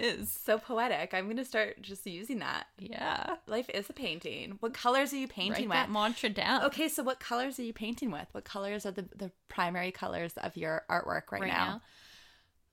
is. 0.00 0.30
So 0.44 0.58
poetic. 0.58 1.14
I'm 1.14 1.24
going 1.24 1.36
to 1.36 1.44
start 1.44 1.80
just 1.80 2.04
using 2.06 2.40
that. 2.40 2.66
Yeah. 2.78 3.36
Life 3.46 3.70
is 3.72 3.88
a 3.88 3.92
painting. 3.92 4.56
What 4.60 4.74
colors 4.74 5.12
are 5.12 5.16
you 5.16 5.28
painting 5.28 5.68
Write 5.68 5.76
that 5.76 5.88
with? 5.88 5.94
mantra 5.94 6.28
down. 6.30 6.64
Okay, 6.64 6.88
so 6.88 7.02
what 7.02 7.20
colors 7.20 7.58
are 7.58 7.62
you 7.62 7.72
painting 7.72 8.10
with? 8.10 8.26
What 8.32 8.44
colors 8.44 8.84
are 8.84 8.90
the, 8.90 9.06
the 9.14 9.30
primary 9.48 9.92
colors 9.92 10.32
of 10.36 10.56
your 10.56 10.84
artwork 10.90 11.30
right, 11.30 11.46
now? 11.46 11.80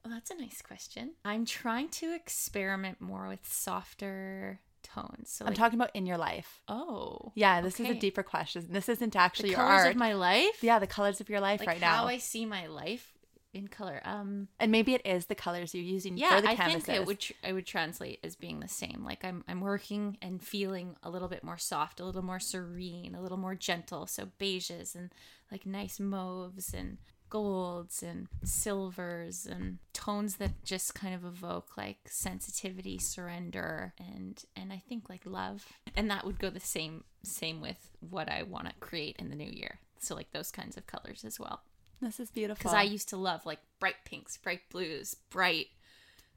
Well, 0.03 0.13
that's 0.13 0.32
a 0.32 0.36
nice 0.36 0.62
question. 0.62 1.13
I'm 1.24 1.46
trying 1.46 1.89
to 1.89 2.13
experiment 2.15 3.00
more 3.01 3.27
with 3.27 3.48
softer 3.48 4.60
tones. 4.83 5.29
So 5.31 5.45
I'm 5.45 5.50
like, 5.51 5.57
talking 5.57 5.79
about 5.79 5.95
in 5.95 6.05
your 6.05 6.17
life. 6.17 6.62
Oh. 6.67 7.31
Yeah, 7.36 7.62
this 7.62 7.79
is 7.79 7.89
a 7.89 7.93
deeper 7.93 8.24
question. 8.24 8.65
This 8.69 8.89
isn't 8.89 9.15
actually 9.15 9.50
The 9.50 9.55
your 9.55 9.59
colors 9.65 9.81
art. 9.81 9.91
of 9.91 9.98
my 9.98 10.13
life? 10.13 10.62
yeah, 10.63 10.79
the 10.79 10.88
colors 10.88 11.21
of 11.21 11.29
your 11.29 11.39
life 11.39 11.59
Like 11.59 11.67
right 11.67 11.81
now. 11.81 11.95
how. 11.98 12.07
I 12.07 12.17
see 12.17 12.45
my 12.45 12.67
life 12.67 13.13
in 13.51 13.67
color. 13.67 14.00
Um 14.05 14.48
and 14.59 14.71
maybe 14.71 14.93
it 14.93 15.01
is 15.05 15.25
the 15.25 15.33
colors 15.36 15.74
you're 15.74 15.83
using 15.83 16.17
yeah, 16.17 16.36
for 16.36 16.41
the 16.43 16.50
I 16.50 16.55
canvases. 16.55 16.83
think 16.86 16.98
it 17.01 17.07
would 17.07 17.19
tr- 17.19 17.33
I 17.43 17.51
would 17.53 17.65
translate 17.65 18.19
as 18.24 18.36
being 18.36 18.59
the 18.59 18.67
same. 18.67 19.03
Like 19.03 19.25
I'm 19.25 19.43
I'm 19.48 19.62
working 19.62 20.17
and 20.21 20.39
feeling 20.41 20.95
a 21.01 21.09
little 21.09 21.27
bit 21.27 21.43
more 21.43 21.57
soft, 21.57 22.00
a 22.00 22.05
little 22.05 22.21
more 22.24 22.39
serene, 22.39 23.15
a 23.15 23.21
little 23.21 23.38
more 23.39 23.55
gentle. 23.55 24.05
So 24.05 24.27
beiges 24.39 24.93
and 24.95 25.12
like 25.51 25.65
nice 25.65 26.00
mauves 26.00 26.75
and 26.75 27.00
golds 27.29 28.01
and 28.03 28.27
silvers 28.43 29.45
and 29.45 29.77
tones 29.93 30.36
that 30.38 30.63
just 30.63 30.95
kind 30.95 31.13
of 31.13 31.24
evoke 31.25 31.77
like 31.77 32.00
sensitivity, 32.07 32.98
surrender 32.98 33.93
and 34.00 34.43
and 34.55 34.71
I 34.74 34.81
think 34.88 35.09
like 35.09 35.21
love. 35.25 35.65
And 35.95 36.09
that 36.09 36.25
would 36.25 36.39
go 36.39 36.50
the 36.50 36.59
same 36.59 37.03
same 37.24 37.62
with 37.62 37.91
what 38.00 38.29
I 38.29 38.43
want 38.43 38.67
to 38.67 38.74
create 38.79 39.17
in 39.19 39.29
the 39.29 39.36
new 39.36 39.50
year. 39.50 39.79
So 40.00 40.15
like 40.15 40.31
those 40.31 40.51
kinds 40.51 40.77
of 40.77 40.88
colors 40.88 41.25
as 41.25 41.39
well 41.39 41.62
This 42.01 42.19
is 42.21 42.31
beautiful. 42.31 42.59
because 42.63 42.74
I 42.74 42.83
used 42.83 43.09
to 43.09 43.17
love 43.17 43.45
like 43.45 43.59
bright 43.79 44.05
pinks, 44.05 44.38
bright 44.38 44.62
blues, 44.71 45.15
bright 45.29 45.67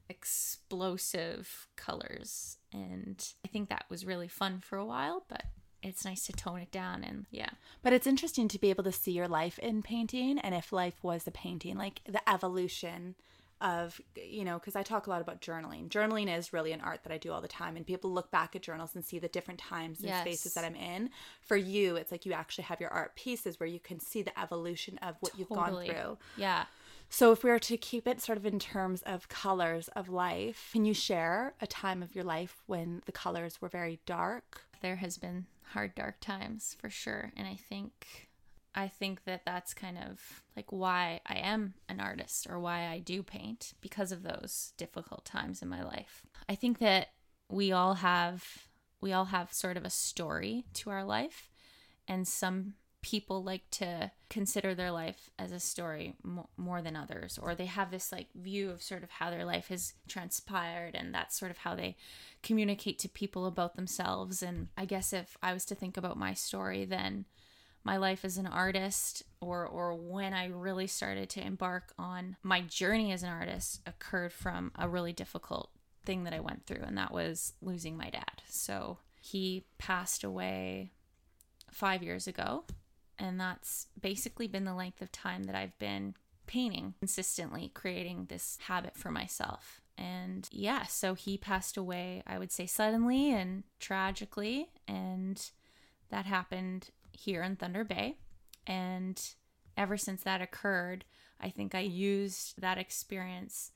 explosive 0.09 1.69
colors 1.77 2.59
and 2.73 3.25
I 3.45 3.49
think 3.49 3.69
that 3.69 3.85
was 3.89 4.05
really 4.05 4.29
fun 4.29 4.61
for 4.61 4.77
a 4.77 4.85
while, 4.85 5.25
but 5.29 5.45
it's 5.83 6.05
nice 6.05 6.27
to 6.27 6.33
tone 6.33 6.61
it 6.61 6.71
down 6.71 7.03
and 7.05 7.27
yeah. 7.31 7.51
But 7.83 7.93
it's 7.93 8.07
interesting 8.07 8.49
to 8.49 8.59
be 8.59 8.71
able 8.71 8.85
to 8.85 8.93
see 8.93 9.13
your 9.13 9.29
life 9.29 9.59
in 9.59 9.83
painting 9.83 10.39
and 10.39 10.55
if 10.55 10.73
life 10.73 11.03
was 11.03 11.27
a 11.27 11.31
painting, 11.31 11.77
like 11.77 12.01
the 12.07 12.27
evolution 12.29 13.15
of, 13.61 14.01
you 14.17 14.45
know, 14.45 14.59
because 14.59 14.75
I 14.75 14.83
talk 14.83 15.07
a 15.07 15.11
lot 15.11 15.21
about 15.21 15.41
journaling. 15.41 15.89
Journaling 15.89 16.37
is 16.37 16.53
really 16.53 16.73
an 16.73 16.81
art 16.81 17.05
that 17.05 17.13
I 17.13 17.17
do 17.17 17.31
all 17.31 17.41
the 17.41 17.47
time, 17.47 17.77
and 17.77 17.87
people 17.87 18.11
look 18.11 18.31
back 18.33 18.57
at 18.57 18.63
journals 18.63 18.97
and 18.97 19.05
see 19.05 19.21
the 19.21 19.29
different 19.29 19.61
times 19.61 20.01
and 20.01 20.09
Yes. 20.09 20.23
spaces 20.23 20.55
that 20.55 20.65
I'm 20.65 20.75
in. 20.75 21.11
For 21.43 21.57
you, 21.57 21.95
it's 21.95 22.11
like 22.11 22.27
you 22.27 22.33
actually 22.33 22.65
have 22.65 22.81
your 22.81 22.91
art 22.91 23.15
pieces 23.15 23.61
where 23.61 23.69
you 23.69 23.79
can 23.79 24.01
see 24.01 24.21
the 24.23 24.37
evolution 24.39 24.99
of 24.99 25.15
what 25.21 25.39
you've 25.39 25.49
gone 25.49 25.85
through. 25.85 26.19
Yeah. 26.37 26.65
So, 27.09 27.31
if 27.31 27.45
we 27.45 27.51
were 27.51 27.61
to 27.61 27.77
keep 27.77 28.09
it 28.09 28.21
sort 28.21 28.37
of 28.37 28.45
in 28.45 28.59
terms 28.59 29.03
of 29.03 29.29
colors 29.29 29.87
of 29.95 30.09
life, 30.09 30.71
can 30.73 30.85
you 30.85 30.95
share 30.95 31.55
a 31.61 31.67
time 31.69 32.03
of 32.03 32.17
your 32.17 32.25
life 32.25 32.63
when 32.67 33.03
the 33.07 33.13
colors 33.13 33.61
were 33.61 33.69
very 33.69 34.01
dark? 34.07 34.63
There 34.83 34.97
has 34.97 35.17
been 35.17 35.47
hard 35.73 35.95
dark 35.95 36.21
times 36.21 36.77
for 36.81 36.91
sure 36.91 37.33
and 37.37 37.47
I 37.47 37.55
think 37.55 38.29
I 38.75 38.89
think 38.89 39.25
that 39.25 39.43
that's 39.45 39.75
kind 39.75 39.99
of 39.99 40.43
like 40.57 40.73
why 40.73 41.21
I 41.27 41.37
am 41.37 41.75
an 41.89 42.01
artist 42.01 42.47
or 42.49 42.59
why 42.59 42.87
I 42.87 42.99
do 43.01 43.23
paint 43.23 43.75
because 43.81 44.13
of 44.13 44.23
those 44.23 44.73
difficult 44.79 45.25
times 45.25 45.61
in 45.61 45.69
my 45.69 45.83
life. 45.83 46.23
I 46.49 46.55
think 46.55 46.79
that 46.79 47.09
we 47.51 47.71
all 47.71 47.95
have 47.95 48.45
we 49.01 49.13
all 49.13 49.27
have 49.27 49.53
sort 49.53 49.77
of 49.77 49.85
a 49.85 49.91
story 49.91 50.65
to 50.75 50.91
our 50.91 51.05
life 51.05 51.51
and 52.09 52.27
some 52.27 52.75
people 53.03 53.43
like 53.43 53.69
to 53.71 54.11
consider 54.31 54.75
their 54.75 54.91
life 54.91 55.29
as 55.39 55.53
a 55.53 55.61
story 55.61 56.15
mo- 56.23 56.49
more 56.57 56.81
than 56.81 56.97
others 56.97 57.39
or 57.43 57.55
they 57.55 57.67
have 57.67 57.91
this 57.91 58.13
like 58.13 58.29
view 58.35 58.71
of 58.71 58.83
sort 58.83 59.03
of 59.03 59.11
how 59.11 59.29
their 59.29 59.45
life 59.45 59.69
has 59.69 59.95
transpired 60.09 60.95
and 60.95 61.13
that's 61.13 61.39
sort 61.39 61.51
of 61.51 61.59
how 61.59 61.75
they 61.75 61.97
communicate 62.43 62.99
to 62.99 63.09
people 63.09 63.45
about 63.45 63.77
themselves 63.77 64.43
and 64.43 64.69
i 64.79 64.85
guess 64.85 65.13
if 65.13 65.37
i 65.43 65.53
was 65.53 65.65
to 65.65 65.75
think 65.75 65.97
about 65.97 66.17
my 66.17 66.33
story 66.33 66.85
then 66.85 67.25
my 67.85 67.97
life 67.97 68.25
as 68.25 68.39
an 68.39 68.47
artist 68.47 69.23
or 69.41 69.67
or 69.67 69.95
when 69.95 70.33
I 70.33 70.47
really 70.47 70.87
started 70.87 71.29
to 71.31 71.45
embark 71.45 71.93
on 71.99 72.37
my 72.43 72.61
journey 72.61 73.13
as 73.13 73.23
an 73.23 73.29
artist 73.29 73.81
occurred 73.87 74.33
from 74.33 74.73
a 74.77 74.89
really 74.89 75.13
difficult 75.13 75.71
thing 76.05 76.25
that 76.25 76.33
I 76.33 76.41
went 76.41 76.67
through 76.67 76.83
and 76.85 76.97
that 76.99 77.13
was 77.13 77.55
losing 77.61 77.97
my 77.97 78.11
dad. 78.11 78.43
So 78.49 78.99
he 79.21 79.65
passed 79.79 80.25
away 80.25 80.93
5 81.71 82.03
years 82.03 82.27
ago 82.27 82.65
and 83.23 83.39
that's 83.39 83.87
basically 84.01 84.49
been 84.49 84.65
the 84.65 84.75
length 84.75 85.01
of 85.01 85.13
time 85.13 85.45
that 85.45 85.55
I've 85.55 85.79
been 85.79 86.15
painting 86.47 86.95
consistently 86.99 87.71
creating 87.73 88.27
this 88.29 88.59
habit 88.67 88.97
for 88.97 89.11
myself. 89.11 89.81
And 89.97 90.49
yeah, 90.51 90.85
so 90.85 91.15
he 91.15 91.39
passed 91.39 91.77
away 91.77 92.23
I 92.27 92.39
would 92.39 92.51
say 92.51 92.67
suddenly 92.67 93.33
and 93.33 93.63
tragically 93.79 94.69
and 94.89 95.51
that 96.11 96.27
happened 96.27 96.91
here 97.13 97.43
in 97.43 97.57
Thunder 97.57 97.85
Bay. 97.85 98.17
And 98.67 99.21
ever 99.77 99.97
since 99.97 100.23
that 100.25 100.43
occurred, 100.43 101.05
I 101.41 101.49
think 101.49 101.75
I 101.75 101.81
used 101.81 102.61
that 102.61 102.79
experience 102.79 103.73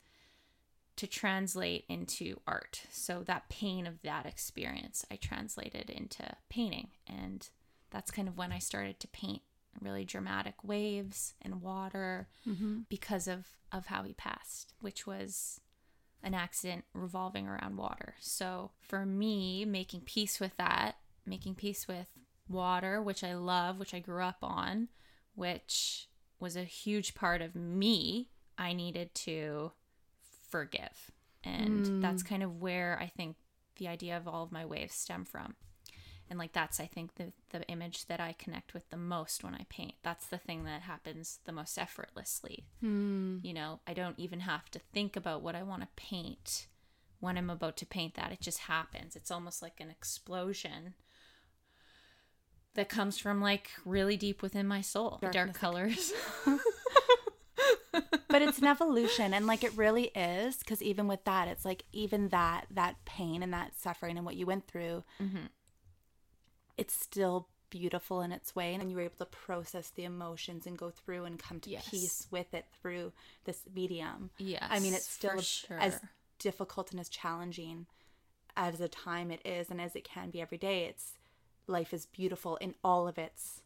to 0.96 1.06
translate 1.06 1.84
into 1.88 2.40
art. 2.46 2.82
So 2.90 3.22
that 3.26 3.48
pain 3.48 3.86
of 3.86 4.02
that 4.02 4.26
experience, 4.26 5.04
I 5.10 5.16
translated 5.16 5.90
into 5.90 6.24
painting. 6.48 6.88
And 7.06 7.48
that's 7.90 8.10
kind 8.10 8.28
of 8.28 8.36
when 8.36 8.52
I 8.52 8.58
started 8.58 9.00
to 9.00 9.08
paint 9.08 9.42
really 9.80 10.04
dramatic 10.04 10.54
waves 10.62 11.34
and 11.42 11.60
water 11.60 12.28
mm-hmm. 12.48 12.80
because 12.88 13.28
of, 13.28 13.46
of 13.72 13.86
how 13.86 14.02
he 14.02 14.14
passed, 14.14 14.72
which 14.80 15.06
was 15.06 15.60
an 16.22 16.34
accident 16.34 16.84
revolving 16.94 17.46
around 17.46 17.76
water. 17.76 18.14
So 18.20 18.70
for 18.80 19.04
me, 19.04 19.64
making 19.64 20.02
peace 20.02 20.40
with 20.40 20.56
that, 20.56 20.96
making 21.24 21.56
peace 21.56 21.86
with 21.86 22.08
water, 22.48 23.02
which 23.02 23.22
I 23.22 23.34
love, 23.34 23.78
which 23.78 23.94
I 23.94 24.00
grew 24.00 24.22
up 24.22 24.38
on, 24.42 24.88
which 25.34 26.08
was 26.40 26.56
a 26.56 26.64
huge 26.64 27.14
part 27.14 27.42
of 27.42 27.54
me, 27.54 28.30
I 28.58 28.72
needed 28.72 29.14
to 29.14 29.72
forgive. 30.48 31.10
And 31.44 32.02
that's 32.02 32.22
mm. 32.22 32.28
kind 32.28 32.42
of 32.42 32.60
where 32.60 32.98
I 33.00 33.06
think 33.06 33.36
the 33.76 33.88
idea 33.88 34.16
of 34.16 34.26
all 34.26 34.42
of 34.42 34.52
my 34.52 34.64
waves 34.64 34.94
stem 34.94 35.24
from. 35.24 35.54
And 36.28 36.38
like 36.38 36.52
that's 36.52 36.80
I 36.80 36.86
think 36.86 37.14
the 37.14 37.32
the 37.50 37.62
image 37.68 38.06
that 38.06 38.20
I 38.20 38.32
connect 38.32 38.74
with 38.74 38.88
the 38.90 38.96
most 38.96 39.44
when 39.44 39.54
I 39.54 39.66
paint. 39.68 39.94
That's 40.02 40.26
the 40.26 40.38
thing 40.38 40.64
that 40.64 40.82
happens 40.82 41.38
the 41.44 41.52
most 41.52 41.78
effortlessly. 41.78 42.66
You 43.42 43.54
know, 43.54 43.80
I 43.86 43.94
don't 43.94 44.18
even 44.18 44.40
have 44.40 44.70
to 44.72 44.80
think 44.92 45.16
about 45.16 45.42
what 45.42 45.54
I 45.54 45.62
want 45.62 45.82
to 45.82 45.88
paint 45.96 46.66
when 47.20 47.38
I'm 47.38 47.50
about 47.50 47.76
to 47.78 47.86
paint 47.86 48.14
that. 48.14 48.32
It 48.32 48.40
just 48.40 48.58
happens. 48.60 49.14
It's 49.14 49.30
almost 49.30 49.62
like 49.62 49.80
an 49.80 49.90
explosion 49.90 50.94
that 52.74 52.88
comes 52.88 53.18
from 53.18 53.40
like 53.40 53.70
really 53.84 54.16
deep 54.16 54.42
within 54.42 54.66
my 54.66 54.80
soul. 54.80 55.18
The 55.20 55.28
dark 55.28 55.54
colors. 55.54 56.12
but 58.28 58.42
it's 58.42 58.58
an 58.58 58.66
evolution 58.66 59.32
and 59.32 59.46
like 59.46 59.64
it 59.64 59.74
really 59.76 60.10
is 60.14 60.56
because 60.58 60.82
even 60.82 61.08
with 61.08 61.24
that 61.24 61.48
it's 61.48 61.64
like 61.64 61.84
even 61.92 62.28
that 62.28 62.66
that 62.70 62.96
pain 63.06 63.42
and 63.42 63.52
that 63.52 63.72
suffering 63.80 64.18
and 64.18 64.26
what 64.26 64.36
you 64.36 64.44
went 64.44 64.66
through 64.66 65.02
Mm-hmm. 65.22 65.46
It's 66.76 66.94
still 66.94 67.48
beautiful 67.68 68.20
in 68.20 68.30
its 68.32 68.54
way 68.54 68.74
and 68.74 68.90
you 68.90 68.96
were 68.96 69.02
able 69.02 69.16
to 69.16 69.24
process 69.26 69.90
the 69.90 70.04
emotions 70.04 70.66
and 70.66 70.78
go 70.78 70.88
through 70.90 71.24
and 71.24 71.38
come 71.38 71.58
to 71.60 71.68
Yes. 71.70 71.88
peace 71.90 72.26
with 72.30 72.54
it 72.54 72.64
through 72.80 73.12
this 73.44 73.62
medium 73.74 74.30
yes. 74.38 74.62
i 74.70 74.78
mean 74.78 74.94
it's 74.94 75.08
still 75.08 75.32
as- 75.38 75.46
sure. 75.46 75.78
as 75.78 76.00
difficult 76.38 76.92
and 76.92 77.00
as 77.00 77.08
challenging 77.08 77.86
as 78.56 78.80
a 78.80 78.88
time 78.88 79.30
it 79.32 79.40
is 79.44 79.68
and 79.70 79.80
as 79.80 79.96
it 79.96 80.04
can 80.04 80.30
be 80.30 80.40
every 80.40 80.58
day 80.58 80.84
it's 80.84 81.12
life 81.66 81.92
is 81.92 82.06
beautiful 82.06 82.56
in 82.58 82.74
all 82.84 83.08
of 83.08 83.18
its 83.18 83.62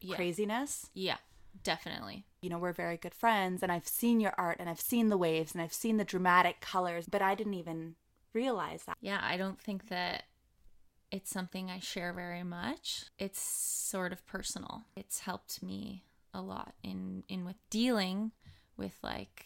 yeah. 0.00 0.14
craziness 0.14 0.86
Yeah, 0.94 1.16
definitely. 1.64 2.24
you 2.40 2.48
know, 2.50 2.58
we're 2.58 2.72
very 2.72 2.96
good 2.96 3.14
friends 3.14 3.62
and 3.62 3.70
I've 3.72 3.88
seen 3.88 4.20
your 4.20 4.34
art 4.38 4.58
and 4.60 4.68
I've 4.70 4.80
seen 4.80 5.08
the 5.08 5.16
waves 5.18 5.52
and 5.52 5.60
I've 5.62 5.72
seen 5.72 5.96
the 5.96 6.04
dramatic 6.04 6.60
colors, 6.60 7.06
but 7.10 7.22
I 7.22 7.34
didn't 7.34 7.54
even 7.54 7.96
realize 8.32 8.84
that. 8.84 8.96
Yeah, 9.00 9.20
I 9.22 9.36
don't 9.36 9.60
think 9.60 9.88
that 9.88 10.24
it's 11.12 11.30
something 11.30 11.70
I 11.70 11.78
share 11.78 12.12
very 12.14 12.42
much. 12.42 13.04
It's 13.18 13.40
sort 13.40 14.12
of 14.12 14.26
personal. 14.26 14.86
It's 14.96 15.20
helped 15.20 15.62
me 15.62 16.04
a 16.34 16.40
lot 16.40 16.72
in 16.82 17.22
in 17.28 17.44
with 17.44 17.58
dealing 17.68 18.32
with 18.78 18.96
like 19.02 19.44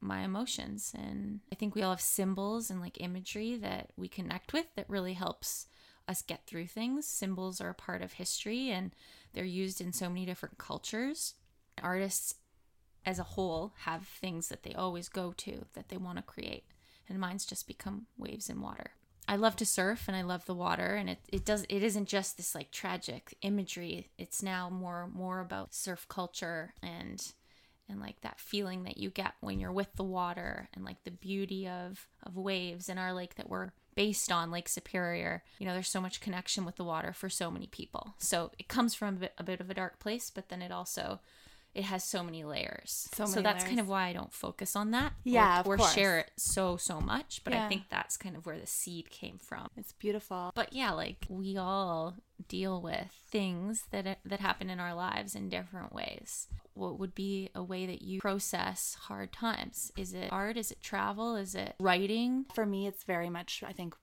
my 0.00 0.20
emotions 0.20 0.94
and 0.96 1.40
I 1.52 1.56
think 1.56 1.74
we 1.74 1.82
all 1.82 1.90
have 1.90 2.00
symbols 2.00 2.70
and 2.70 2.80
like 2.80 3.00
imagery 3.00 3.56
that 3.56 3.90
we 3.96 4.08
connect 4.08 4.54
with 4.54 4.74
that 4.76 4.88
really 4.88 5.12
helps 5.12 5.66
us 6.08 6.22
get 6.22 6.46
through 6.46 6.68
things. 6.68 7.04
Symbols 7.04 7.60
are 7.60 7.68
a 7.68 7.74
part 7.74 8.00
of 8.00 8.14
history 8.14 8.70
and 8.70 8.94
they're 9.34 9.44
used 9.44 9.82
in 9.82 9.92
so 9.92 10.08
many 10.08 10.24
different 10.24 10.56
cultures. 10.56 11.34
Artists 11.82 12.36
as 13.04 13.18
a 13.18 13.24
whole 13.34 13.74
have 13.80 14.06
things 14.06 14.48
that 14.48 14.62
they 14.62 14.72
always 14.72 15.10
go 15.10 15.34
to 15.36 15.66
that 15.74 15.90
they 15.90 15.98
want 15.98 16.16
to 16.16 16.22
create 16.22 16.64
and 17.08 17.18
mine's 17.18 17.44
just 17.44 17.66
become 17.66 18.06
waves 18.16 18.48
and 18.48 18.62
water 18.62 18.92
i 19.28 19.36
love 19.36 19.54
to 19.56 19.64
surf 19.64 20.04
and 20.08 20.16
i 20.16 20.22
love 20.22 20.44
the 20.46 20.54
water 20.54 20.94
and 20.94 21.08
it, 21.10 21.18
it 21.28 21.44
does 21.44 21.64
it 21.68 21.82
isn't 21.82 22.08
just 22.08 22.36
this 22.36 22.54
like 22.54 22.70
tragic 22.70 23.36
imagery 23.42 24.08
it's 24.18 24.42
now 24.42 24.68
more 24.68 25.08
more 25.14 25.40
about 25.40 25.74
surf 25.74 26.06
culture 26.08 26.74
and 26.82 27.32
and 27.88 28.00
like 28.00 28.20
that 28.20 28.40
feeling 28.40 28.84
that 28.84 28.98
you 28.98 29.10
get 29.10 29.34
when 29.40 29.58
you're 29.58 29.72
with 29.72 29.94
the 29.94 30.04
water 30.04 30.68
and 30.74 30.84
like 30.84 31.02
the 31.04 31.10
beauty 31.10 31.68
of 31.68 32.06
of 32.22 32.36
waves 32.36 32.88
in 32.88 32.98
our 32.98 33.12
lake 33.12 33.36
that 33.36 33.48
we're 33.48 33.70
based 33.98 34.30
on 34.30 34.52
Lake 34.52 34.68
Superior. 34.68 35.42
You 35.58 35.66
know, 35.66 35.72
there's 35.72 35.88
so 35.88 36.00
much 36.00 36.20
connection 36.20 36.64
with 36.64 36.76
the 36.76 36.84
water 36.84 37.12
for 37.12 37.28
so 37.28 37.50
many 37.50 37.66
people. 37.66 38.14
So 38.18 38.52
it 38.56 38.68
comes 38.68 38.94
from 38.94 39.16
a 39.16 39.18
bit, 39.18 39.32
a 39.38 39.42
bit 39.42 39.60
of 39.60 39.70
a 39.70 39.74
dark 39.74 39.98
place, 39.98 40.30
but 40.32 40.50
then 40.50 40.62
it 40.62 40.70
also 40.70 41.18
it 41.74 41.84
has 41.84 42.02
so 42.02 42.22
many 42.22 42.44
layers. 42.44 43.08
So 43.14 43.24
so 43.26 43.40
that's 43.40 43.62
layers. 43.62 43.68
kind 43.68 43.80
of 43.80 43.88
why 43.88 44.08
I 44.08 44.12
don't 44.12 44.32
focus 44.32 44.74
on 44.74 44.90
that. 44.92 45.12
Yeah, 45.24 45.62
or, 45.64 45.80
or 45.80 45.88
share 45.88 46.18
it 46.18 46.30
so 46.36 46.76
so 46.76 47.00
much. 47.00 47.42
But 47.44 47.52
Yeah. 47.52 47.66
I 47.66 47.68
think 47.68 47.84
that's 47.88 48.16
kind 48.16 48.36
of 48.36 48.46
where 48.46 48.58
the 48.58 48.66
seed 48.66 49.10
came 49.10 49.38
from. 49.38 49.68
It's 49.76 49.92
beautiful. 49.92 50.50
But 50.54 50.72
yeah, 50.72 50.92
like 50.92 51.26
we 51.28 51.56
all 51.56 52.14
deal 52.48 52.80
with 52.80 53.10
things 53.30 53.84
that 53.90 54.18
that 54.24 54.40
happen 54.40 54.70
in 54.70 54.80
our 54.80 54.94
lives 54.94 55.34
in 55.34 55.48
different 55.48 55.92
ways. 55.92 56.48
What 56.74 56.98
would 56.98 57.14
be 57.14 57.50
a 57.54 57.62
way 57.62 57.86
that 57.86 58.02
you 58.02 58.20
process 58.20 58.96
hard 59.02 59.32
times? 59.32 59.92
Is 59.96 60.14
it 60.14 60.32
art? 60.32 60.56
Is 60.56 60.70
it 60.70 60.82
travel? 60.82 61.36
Is 61.36 61.54
it 61.54 61.74
writing? 61.80 62.46
For 62.54 62.64
me, 62.66 62.86
it's 62.86 63.02
very 63.04 63.28
much, 63.28 63.64
I 63.66 63.72
think, 63.72 63.94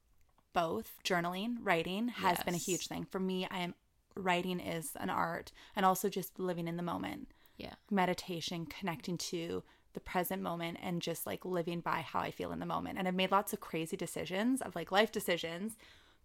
both. 0.53 0.91
Journaling, 1.03 1.57
writing 1.61 2.09
has 2.09 2.41
been 2.43 2.53
a 2.53 2.57
huge 2.57 2.87
thing. 2.87 3.05
For 3.09 3.19
me, 3.19 3.47
I 3.49 3.59
am 3.59 3.75
writing 4.15 4.59
is 4.59 4.91
an 4.99 5.09
art 5.09 5.51
and 5.75 5.85
also 5.85 6.09
just 6.09 6.39
living 6.39 6.67
in 6.67 6.77
the 6.77 6.83
moment. 6.83 7.27
Yeah. 7.57 7.73
Meditation, 7.89 8.65
connecting 8.65 9.17
to 9.17 9.63
the 9.93 9.99
present 9.99 10.41
moment 10.41 10.77
and 10.81 11.01
just 11.01 11.25
like 11.25 11.45
living 11.45 11.79
by 11.79 12.01
how 12.01 12.19
I 12.19 12.31
feel 12.31 12.51
in 12.51 12.59
the 12.59 12.65
moment. 12.65 12.97
And 12.97 13.07
I've 13.07 13.15
made 13.15 13.31
lots 13.31 13.53
of 13.53 13.61
crazy 13.61 13.95
decisions 13.97 14.61
of 14.61 14.75
like 14.75 14.91
life 14.91 15.11
decisions 15.11 15.77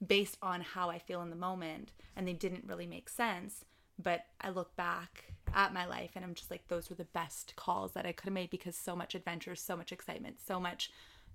based 0.04 0.37
on 0.42 0.60
how 0.60 0.90
I 0.90 0.99
feel 0.99 1.22
in 1.22 1.30
the 1.30 1.37
moment 1.37 1.92
and 2.16 2.26
they 2.26 2.32
didn't 2.32 2.64
really 2.66 2.87
make 2.87 3.08
sense. 3.08 3.64
But 4.02 4.26
I 4.40 4.50
look 4.50 4.75
back 4.76 5.34
at 5.54 5.75
my 5.75 5.87
life 5.87 6.12
and 6.14 6.25
I'm 6.25 6.34
just 6.34 6.50
like, 6.50 6.66
those 6.68 6.90
were 6.90 6.96
the 6.96 7.04
best 7.04 7.54
calls 7.56 7.92
that 7.92 8.06
I 8.06 8.12
could 8.12 8.26
have 8.26 8.34
made 8.34 8.50
because 8.50 8.76
so 8.76 8.96
much 8.96 9.14
adventure, 9.14 9.54
so 9.54 9.76
much 9.76 9.92
excitement, 9.92 10.38
so 10.44 10.58
much, 10.58 10.90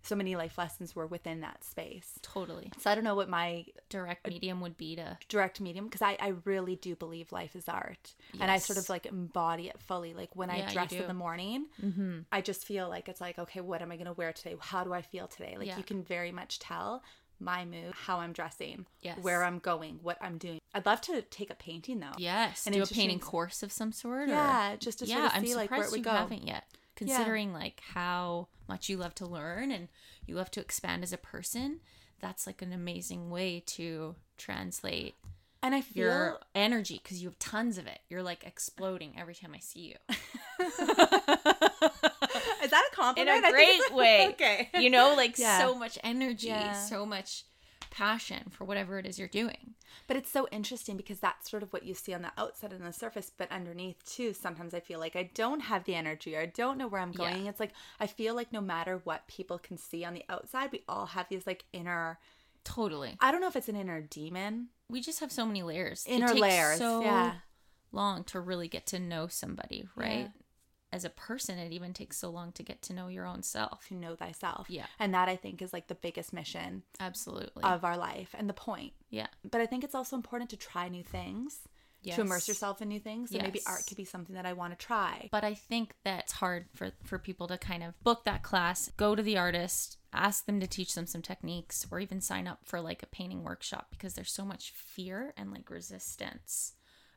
so 0.06 0.16
many 0.16 0.36
life 0.36 0.58
lessons 0.58 0.96
were 0.96 1.08
within 1.08 1.42
that 1.42 1.64
space. 1.64 2.20
Totally. 2.22 2.72
So 2.80 2.90
I 2.92 2.96
don't 2.96 3.04
know 3.04 3.16
what 3.16 3.30
my 3.30 3.66
Direct 3.90 4.28
medium 4.28 4.62
would 4.62 4.78
be 4.78 4.96
to 4.98 5.18
direct 5.30 5.60
medium 5.62 5.86
because 5.86 6.02
I, 6.02 6.18
I 6.20 6.34
really 6.46 6.76
do 6.76 6.96
believe 6.96 7.32
life 7.32 7.56
is 7.56 7.68
art 7.70 8.14
and 8.40 8.50
I 8.52 8.58
sort 8.58 8.78
of 8.78 8.90
like 8.90 9.06
embody 9.06 9.68
it 9.68 9.80
fully. 9.80 10.14
Like 10.14 10.36
when 10.36 10.50
Yeah, 10.50 10.68
I 10.70 10.74
dress 10.74 10.92
in 10.92 11.08
the 11.08 11.14
morning, 11.14 11.66
mm-hmm. 11.84 12.20
I 12.32 12.42
just 12.42 12.66
feel 12.66 12.90
like 12.90 13.08
it's 13.10 13.22
like, 13.22 13.38
okay, 13.40 13.62
what 13.62 13.82
am 13.82 13.92
I 13.92 13.96
going 13.96 14.06
to 14.08 14.14
wear 14.14 14.34
today? 14.34 14.56
How 14.60 14.84
do 14.84 14.94
I 14.94 15.02
feel 15.02 15.28
today? 15.28 15.56
Like 15.58 15.68
Yeah. 15.68 15.78
you 15.78 15.84
can 15.84 16.04
very 16.04 16.32
much 16.32 16.60
tell 16.60 17.04
my 17.40 17.66
mood, 17.66 17.92
how 17.94 18.20
I'm 18.20 18.32
dressing, 18.32 18.86
Yes. 19.02 19.18
where 19.22 19.44
I'm 19.44 19.60
going, 19.60 20.00
what 20.02 20.18
I'm 20.22 20.38
doing. 20.38 20.60
I'd 20.74 20.86
love 20.86 21.02
to 21.02 21.22
take 21.24 21.50
a 21.50 21.56
painting 21.56 22.00
though. 22.00 22.14
Yes. 22.18 22.66
And 22.66 22.74
do 22.76 22.82
a 22.82 22.86
painting 22.88 23.20
course 23.20 23.62
of 23.62 23.72
some 23.72 23.92
sort. 23.92 24.30
or- 24.30 24.34
Yeah, 24.34 24.76
just 24.80 25.00
to 25.00 25.06
yeah, 25.06 25.16
sort 25.16 25.26
of 25.26 25.32
I'm 25.38 25.46
see 25.46 25.56
like 25.56 25.70
where 25.72 25.84
it 25.84 25.92
would 25.92 25.98
you 25.98 26.04
go. 26.04 26.12
haven't 26.12 26.48
yet. 26.48 26.64
Considering 26.96 27.54
like 27.54 27.82
how 27.94 28.48
much 28.68 28.90
you 28.90 28.98
love 28.98 29.14
to 29.16 29.26
learn 29.26 29.72
and 29.72 29.88
you 30.26 30.36
love 30.36 30.50
to 30.52 30.62
expand 30.62 31.04
as 31.04 31.12
a 31.14 31.18
person, 31.18 31.80
that's 32.20 32.48
like 32.48 32.62
an 32.62 32.72
amazing 32.74 33.30
way 33.30 33.62
to 33.68 34.16
translate 34.38 35.16
And 35.62 35.76
I 35.76 35.82
feel 35.82 36.06
your 36.06 36.40
energy 36.56 37.00
because 37.04 37.22
you 37.22 37.28
have 37.30 37.38
tons 37.40 37.78
of 37.78 37.86
it. 37.88 38.00
You're 38.10 38.24
like 38.24 38.44
exploding 38.46 39.14
every 39.18 39.36
time 39.36 39.54
I 39.56 39.60
see 39.60 39.80
you. 39.94 39.96
is 40.66 40.78
that 42.72 42.84
a 42.84 42.92
In 42.92 42.96
compliment? 42.96 43.30
a 43.30 43.48
I 43.48 43.52
think 43.52 43.58
it's- 43.58 43.88
great 43.90 43.96
way. 43.98 44.28
okay. 44.34 44.70
You 44.80 44.90
know, 44.90 45.14
like 45.16 45.38
Yeah. 45.38 45.60
so 45.60 45.76
much 45.76 45.98
energy, 46.04 46.48
Yeah. 46.48 46.74
so 46.74 47.06
much 47.06 47.44
passion 47.92 48.50
for 48.52 48.66
whatever 48.66 48.98
it 49.00 49.06
is 49.06 49.18
you're 49.20 49.28
doing. 49.28 49.75
But 50.08 50.18
it's 50.18 50.32
so 50.32 50.48
interesting 50.52 50.98
because 50.98 51.20
that's 51.20 51.50
sort 51.50 51.64
of 51.64 51.72
what 51.74 51.84
you 51.84 51.94
see 51.94 52.14
on 52.14 52.22
the 52.22 52.32
outside 52.38 52.74
and 52.74 52.86
the 52.86 52.94
surface, 52.94 53.32
but 53.36 53.52
underneath 53.52 54.04
too. 54.06 54.34
Sometimes 54.34 54.74
I 54.74 54.80
feel 54.80 55.00
like 55.00 55.16
I 55.16 55.30
don't 55.34 55.62
have 55.62 55.84
the 55.86 55.96
energy 55.96 56.36
or 56.36 56.42
I 56.42 56.46
don't 56.48 56.78
know 56.78 56.88
where 56.88 57.02
I'm 57.02 57.12
Yeah. 57.14 57.30
going. 57.32 57.46
It's 57.48 57.60
like 57.60 57.72
I 58.00 58.08
feel 58.08 58.36
like 58.36 58.52
no 58.54 58.62
matter 58.62 59.02
what 59.04 59.28
people 59.28 59.58
can 59.60 59.78
see 59.78 60.04
on 60.06 60.14
the 60.14 60.24
outside, 60.30 60.72
we 60.72 60.84
all 60.88 61.08
have 61.08 61.28
these 61.30 61.46
like 61.48 61.66
inner. 61.74 62.20
Totally. 62.64 63.16
I 63.20 63.32
don't 63.32 63.42
know 63.42 63.48
if 63.48 63.56
it's 63.56 63.70
an 63.70 63.76
inner 63.76 64.02
demon, 64.02 64.70
We 64.90 65.02
just 65.02 65.20
have 65.20 65.32
so 65.32 65.46
many 65.46 65.62
layers. 65.64 66.04
inner 66.08 66.28
it 66.28 66.30
takes 66.30 66.42
layers. 66.42 66.78
so 66.80 67.02
yeah, 67.02 67.34
long 67.92 68.24
to 68.26 68.40
really 68.40 68.68
get 68.68 68.86
to 68.88 69.00
know 69.00 69.28
somebody, 69.28 69.88
right? 69.96 70.32
Yeah. 70.36 70.42
As 70.96 71.04
a 71.04 71.10
person, 71.10 71.60
it 71.60 71.74
even 71.74 71.94
takes 71.94 72.16
so 72.18 72.30
long 72.30 72.54
to 72.54 72.64
get 72.64 72.82
to 72.84 72.94
know 72.94 73.08
your 73.10 73.26
own 73.26 73.44
self. 73.44 73.88
to 73.90 73.96
know 73.96 74.16
thyself. 74.16 74.68
Yeah. 74.70 74.86
and 74.98 75.14
that 75.14 75.28
I 75.28 75.36
think 75.36 75.62
is 75.62 75.74
like 75.74 75.88
the 75.88 75.96
biggest 75.96 76.32
mission 76.32 76.84
Absolutely. 77.02 77.64
of 77.64 77.84
our 77.84 77.98
life 77.98 78.34
and 78.38 78.48
the 78.48 78.54
point. 78.54 78.94
yeah. 79.10 79.28
But 79.50 79.60
I 79.62 79.66
think 79.66 79.84
it's 79.84 79.96
also 79.96 80.16
important 80.16 80.50
to 80.52 80.58
try 80.58 80.88
new 80.88 81.04
things, 81.04 81.60
to 82.14 82.22
immerse 82.22 82.48
yourself 82.48 82.82
in 82.82 82.88
new 82.88 83.00
things. 83.00 83.32
So 83.32 83.40
maybe 83.40 83.60
art 83.66 83.84
could 83.88 83.98
be 83.98 84.06
something 84.06 84.36
that 84.36 84.46
I 84.46 84.54
want 84.54 84.78
to 84.78 84.86
try. 84.86 85.28
But 85.32 85.44
I 85.44 85.54
think 85.56 85.96
that's 86.04 86.34
hard 86.34 86.68
for, 86.76 86.92
for 87.04 87.18
people 87.18 87.48
to 87.48 87.58
kind 87.58 87.84
of 87.84 88.02
book 88.04 88.24
that 88.26 88.44
class, 88.44 88.92
go 88.96 89.16
to 89.16 89.24
the 89.24 89.38
artist, 89.38 89.98
ask 90.14 90.46
them 90.46 90.60
to 90.60 90.68
teach 90.68 90.94
them 90.94 91.08
some 91.08 91.22
techniques, 91.24 91.86
or 91.92 92.00
even 92.00 92.22
sign 92.22 92.48
up 92.48 92.60
for 92.64 92.80
like 92.80 93.02
a 93.04 93.08
painting 93.08 93.44
workshop 93.44 93.88
because 93.90 94.14
there's 94.14 94.32
so 94.32 94.46
much 94.46 94.72
fear 94.72 95.34
and 95.36 95.52
like 95.52 95.70
resistance 95.70 96.74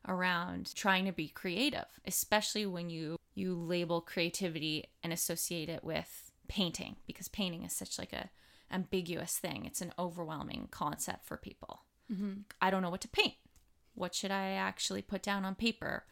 around 0.06 0.74
trying 0.74 1.04
to 1.04 1.12
be 1.12 1.28
creative, 1.28 1.86
especially 2.06 2.64
when 2.64 2.88
you 2.88 3.18
you 3.38 3.54
label 3.54 4.00
creativity 4.00 4.90
and 5.02 5.12
associate 5.12 5.68
it 5.68 5.84
with 5.84 6.32
painting 6.48 6.96
because 7.06 7.28
painting 7.28 7.62
is 7.62 7.72
such 7.72 7.98
like 7.98 8.12
a 8.12 8.30
ambiguous 8.70 9.38
thing. 9.38 9.64
It's 9.64 9.80
an 9.80 9.92
overwhelming 9.98 10.68
concept 10.70 11.24
for 11.24 11.36
people. 11.36 11.82
Mm-hmm. 12.12 12.40
I 12.60 12.70
don't 12.70 12.82
know 12.82 12.90
what 12.90 13.00
to 13.02 13.08
paint. 13.08 13.34
What 13.94 14.14
should 14.14 14.30
I 14.30 14.50
actually 14.50 15.02
put 15.02 15.22
down 15.22 15.44
on 15.44 15.54
paper? 15.54 16.04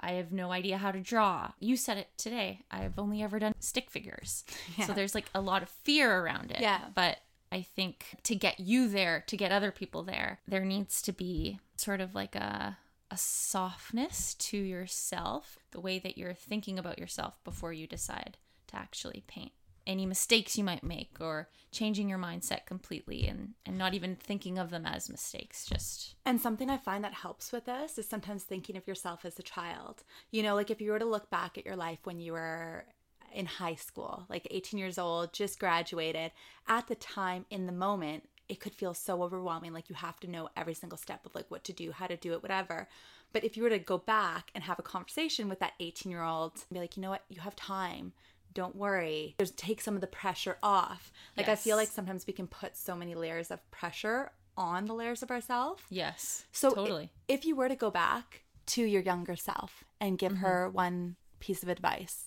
I 0.00 0.12
have 0.12 0.32
no 0.32 0.50
idea 0.50 0.78
how 0.78 0.90
to 0.90 1.00
draw. 1.00 1.52
You 1.60 1.76
said 1.76 1.96
it 1.96 2.08
today. 2.16 2.64
I've 2.70 2.98
only 2.98 3.22
ever 3.22 3.38
done 3.38 3.54
stick 3.60 3.90
figures. 3.90 4.44
Yeah. 4.76 4.86
So 4.86 4.92
there's 4.94 5.14
like 5.14 5.28
a 5.34 5.40
lot 5.40 5.62
of 5.62 5.68
fear 5.68 6.20
around 6.20 6.50
it. 6.50 6.60
Yeah. 6.60 6.80
But 6.94 7.18
I 7.52 7.62
think 7.62 8.16
to 8.24 8.34
get 8.34 8.58
you 8.58 8.88
there, 8.88 9.22
to 9.26 9.36
get 9.36 9.52
other 9.52 9.70
people 9.70 10.02
there, 10.02 10.40
there 10.48 10.64
needs 10.64 11.02
to 11.02 11.12
be 11.12 11.60
sort 11.76 12.00
of 12.00 12.14
like 12.14 12.34
a 12.34 12.78
a 13.12 13.16
softness 13.18 14.32
to 14.32 14.56
yourself, 14.56 15.58
the 15.70 15.80
way 15.80 15.98
that 15.98 16.16
you're 16.16 16.32
thinking 16.32 16.78
about 16.78 16.98
yourself 16.98 17.38
before 17.44 17.70
you 17.70 17.86
decide 17.86 18.38
to 18.68 18.76
actually 18.76 19.22
paint. 19.26 19.52
Any 19.86 20.06
mistakes 20.06 20.56
you 20.56 20.64
might 20.64 20.82
make 20.82 21.18
or 21.20 21.50
changing 21.72 22.08
your 22.08 22.18
mindset 22.18 22.64
completely 22.64 23.26
and, 23.26 23.50
and 23.66 23.76
not 23.76 23.92
even 23.92 24.16
thinking 24.16 24.58
of 24.58 24.70
them 24.70 24.86
as 24.86 25.10
mistakes, 25.10 25.66
just 25.66 26.14
And 26.24 26.40
something 26.40 26.70
I 26.70 26.78
find 26.78 27.04
that 27.04 27.12
helps 27.12 27.52
with 27.52 27.66
this 27.66 27.98
is 27.98 28.08
sometimes 28.08 28.44
thinking 28.44 28.78
of 28.78 28.86
yourself 28.86 29.26
as 29.26 29.38
a 29.38 29.42
child. 29.42 30.04
You 30.30 30.42
know, 30.42 30.54
like 30.54 30.70
if 30.70 30.80
you 30.80 30.90
were 30.92 30.98
to 30.98 31.04
look 31.04 31.28
back 31.28 31.58
at 31.58 31.66
your 31.66 31.76
life 31.76 31.98
when 32.04 32.18
you 32.18 32.32
were 32.32 32.86
in 33.34 33.44
high 33.44 33.74
school, 33.74 34.24
like 34.30 34.46
18 34.50 34.78
years 34.78 34.98
old, 34.98 35.34
just 35.34 35.58
graduated, 35.58 36.32
at 36.66 36.86
the 36.86 36.94
time, 36.94 37.44
in 37.50 37.66
the 37.66 37.72
moment, 37.72 38.28
it 38.48 38.60
could 38.60 38.74
feel 38.74 38.94
so 38.94 39.22
overwhelming. 39.22 39.72
Like 39.72 39.88
you 39.88 39.94
have 39.94 40.18
to 40.20 40.30
know 40.30 40.48
every 40.56 40.74
single 40.74 40.98
step 40.98 41.24
of 41.26 41.34
like 41.34 41.50
what 41.50 41.64
to 41.64 41.72
do, 41.72 41.92
how 41.92 42.06
to 42.06 42.16
do 42.16 42.32
it, 42.32 42.42
whatever. 42.42 42.88
But 43.32 43.44
if 43.44 43.56
you 43.56 43.62
were 43.62 43.70
to 43.70 43.78
go 43.78 43.98
back 43.98 44.50
and 44.54 44.62
have 44.64 44.78
a 44.78 44.82
conversation 44.82 45.48
with 45.48 45.58
that 45.60 45.72
18 45.80 46.10
year 46.10 46.22
old, 46.22 46.52
be 46.72 46.78
like, 46.80 46.96
you 46.96 47.02
know 47.02 47.10
what, 47.10 47.24
you 47.28 47.40
have 47.40 47.56
time. 47.56 48.12
Don't 48.54 48.76
worry. 48.76 49.34
Just 49.38 49.56
take 49.56 49.80
some 49.80 49.94
of 49.94 50.02
the 50.02 50.06
pressure 50.06 50.58
off. 50.62 51.10
Like 51.36 51.48
I 51.48 51.54
feel 51.54 51.76
like 51.78 51.88
sometimes 51.88 52.26
we 52.26 52.34
can 52.34 52.46
put 52.46 52.76
so 52.76 52.94
many 52.94 53.14
layers 53.14 53.50
of 53.50 53.68
pressure 53.70 54.32
on 54.54 54.84
the 54.84 54.92
layers 54.92 55.22
of 55.22 55.30
ourselves 55.30 55.82
yes. 55.88 56.44
so 56.52 56.72
totally. 56.74 57.10
if 57.26 57.46
you 57.46 57.56
were 57.56 57.70
to 57.70 57.74
go 57.74 57.90
back 57.90 58.42
to 58.66 58.82
your 58.84 59.00
younger 59.00 59.34
self 59.34 59.82
and 59.98 60.18
give 60.18 60.32
Mm-hmm. 60.32 60.42
her 60.42 60.68
one 60.68 61.16
piece 61.40 61.62
of 61.62 61.70
advice, 61.70 62.26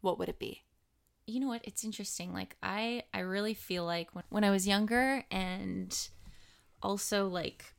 what 0.00 0.16
would 0.16 0.28
it 0.28 0.38
be? 0.38 0.62
You 1.26 1.40
know 1.40 1.48
what? 1.48 1.62
It's 1.64 1.84
interesting. 1.84 2.32
Like 2.32 2.56
i 2.62 3.02
i 3.12 3.20
really 3.20 3.54
feel 3.54 3.84
like 3.84 4.14
when, 4.14 4.24
when 4.28 4.44
i 4.44 4.50
was 4.50 4.66
younger 4.66 5.24
and 5.30 6.08
also 6.82 7.26
like 7.28 7.74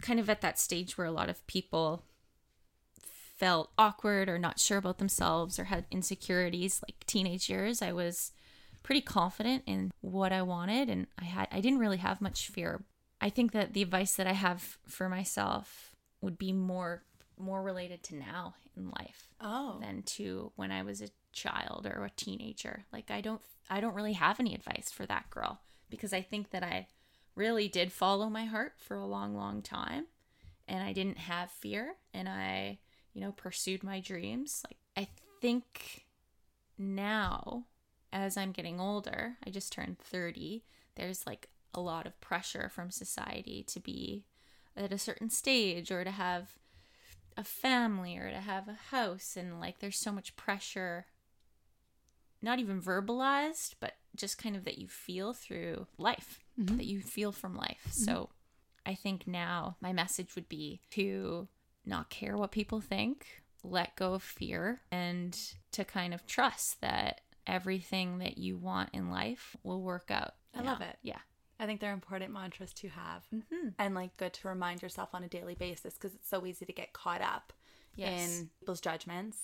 kind 0.00 0.18
of 0.20 0.28
at 0.28 0.40
that 0.40 0.58
stage 0.58 0.96
where 0.98 1.06
a 1.06 1.12
lot 1.12 1.28
of 1.28 1.46
people 1.46 2.02
felt 3.36 3.70
awkward 3.78 4.28
or 4.28 4.38
not 4.38 4.58
sure 4.58 4.78
about 4.78 4.98
themselves 4.98 5.58
or 5.58 5.64
had 5.64 5.84
insecurities 5.90 6.82
like 6.86 7.04
teenage 7.06 7.48
years 7.50 7.82
i 7.82 7.92
was 7.92 8.32
pretty 8.82 9.00
confident 9.00 9.62
in 9.66 9.90
what 10.00 10.32
i 10.32 10.40
wanted 10.42 10.88
and 10.88 11.06
i 11.20 11.24
had 11.24 11.48
i 11.52 11.60
didn't 11.60 11.78
really 11.78 11.98
have 11.98 12.20
much 12.20 12.48
fear. 12.48 12.82
I 13.18 13.30
think 13.30 13.52
that 13.52 13.72
the 13.72 13.82
advice 13.82 14.14
that 14.16 14.26
i 14.26 14.32
have 14.32 14.78
for 14.86 15.08
myself 15.08 15.92
would 16.20 16.38
be 16.38 16.52
more 16.52 17.02
more 17.38 17.62
related 17.62 18.02
to 18.04 18.16
now 18.16 18.54
in 18.76 18.90
life 18.90 19.28
Oh, 19.40 19.78
than 19.80 20.02
to 20.02 20.52
when 20.56 20.70
I 20.72 20.82
was 20.82 21.02
a 21.02 21.08
child 21.36 21.86
or 21.86 22.04
a 22.04 22.10
teenager. 22.10 22.86
Like 22.92 23.10
I 23.10 23.20
don't 23.20 23.42
I 23.70 23.80
don't 23.80 23.94
really 23.94 24.14
have 24.14 24.40
any 24.40 24.54
advice 24.54 24.90
for 24.90 25.06
that 25.06 25.30
girl 25.30 25.60
because 25.90 26.12
I 26.12 26.22
think 26.22 26.50
that 26.50 26.64
I 26.64 26.88
really 27.36 27.68
did 27.68 27.92
follow 27.92 28.28
my 28.28 28.46
heart 28.46 28.72
for 28.78 28.96
a 28.96 29.06
long 29.06 29.36
long 29.36 29.62
time 29.62 30.06
and 30.66 30.82
I 30.82 30.92
didn't 30.92 31.18
have 31.18 31.50
fear 31.50 31.94
and 32.12 32.28
I, 32.28 32.78
you 33.12 33.20
know, 33.20 33.32
pursued 33.32 33.84
my 33.84 34.00
dreams. 34.00 34.64
Like 34.66 34.78
I 34.96 35.08
think 35.40 36.06
now 36.78 37.66
as 38.12 38.36
I'm 38.36 38.52
getting 38.52 38.80
older, 38.80 39.36
I 39.46 39.50
just 39.50 39.72
turned 39.72 39.98
30, 39.98 40.64
there's 40.96 41.26
like 41.26 41.48
a 41.74 41.80
lot 41.80 42.06
of 42.06 42.20
pressure 42.20 42.70
from 42.70 42.90
society 42.90 43.62
to 43.68 43.78
be 43.78 44.24
at 44.74 44.92
a 44.92 44.98
certain 44.98 45.28
stage 45.28 45.90
or 45.90 46.02
to 46.02 46.10
have 46.10 46.56
a 47.36 47.44
family 47.44 48.16
or 48.16 48.30
to 48.30 48.38
have 48.38 48.68
a 48.68 48.78
house 48.90 49.36
and 49.36 49.60
like 49.60 49.78
there's 49.78 49.98
so 49.98 50.10
much 50.10 50.36
pressure 50.36 51.04
not 52.46 52.58
even 52.58 52.80
verbalized 52.80 53.74
but 53.80 53.92
just 54.14 54.38
kind 54.38 54.56
of 54.56 54.64
that 54.64 54.78
you 54.78 54.88
feel 54.88 55.32
through 55.34 55.86
life 55.98 56.40
Mhm. 56.58 56.78
that 56.78 56.86
you 56.86 57.00
feel 57.02 57.32
from 57.32 57.54
life 57.54 57.86
so 57.90 58.30
i 58.86 58.94
think 58.94 59.26
now 59.26 59.76
my 59.80 59.92
message 59.92 60.34
would 60.34 60.48
be 60.48 60.80
to 60.92 61.48
not 61.84 62.08
care 62.08 62.36
what 62.36 62.50
people 62.52 62.80
think 62.80 63.42
let 63.62 63.96
go 63.96 64.14
of 64.14 64.22
fear 64.22 64.80
and 64.90 65.36
to 65.72 65.84
kind 65.84 66.14
of 66.14 66.26
trust 66.26 66.80
that 66.80 67.20
everything 67.46 68.18
that 68.18 68.38
you 68.38 68.56
want 68.56 68.90
in 68.92 69.10
life 69.10 69.56
will 69.62 69.82
work 69.82 70.10
out 70.10 70.34
I 70.54 70.60
you 70.60 70.64
love 70.66 70.80
it. 70.80 70.96
yeah 71.02 71.18
I 71.58 71.64
think 71.66 71.80
they're 71.80 71.92
important 71.92 72.32
mantras 72.32 72.72
to 72.74 72.88
have 72.88 73.24
mm-hmm. 73.34 73.68
and 73.78 73.94
like 73.94 74.16
good 74.18 74.32
to 74.34 74.48
remind 74.48 74.82
yourself 74.82 75.10
on 75.14 75.24
a 75.24 75.28
daily 75.28 75.54
basis 75.54 75.94
because 75.94 76.14
it's 76.14 76.28
so 76.28 76.44
easy 76.46 76.64
to 76.66 76.72
get 76.72 76.92
caught 76.92 77.22
up 77.22 77.52
yes 77.96 78.40
in 78.40 78.50
people's 78.60 78.80
judgments 78.80 79.38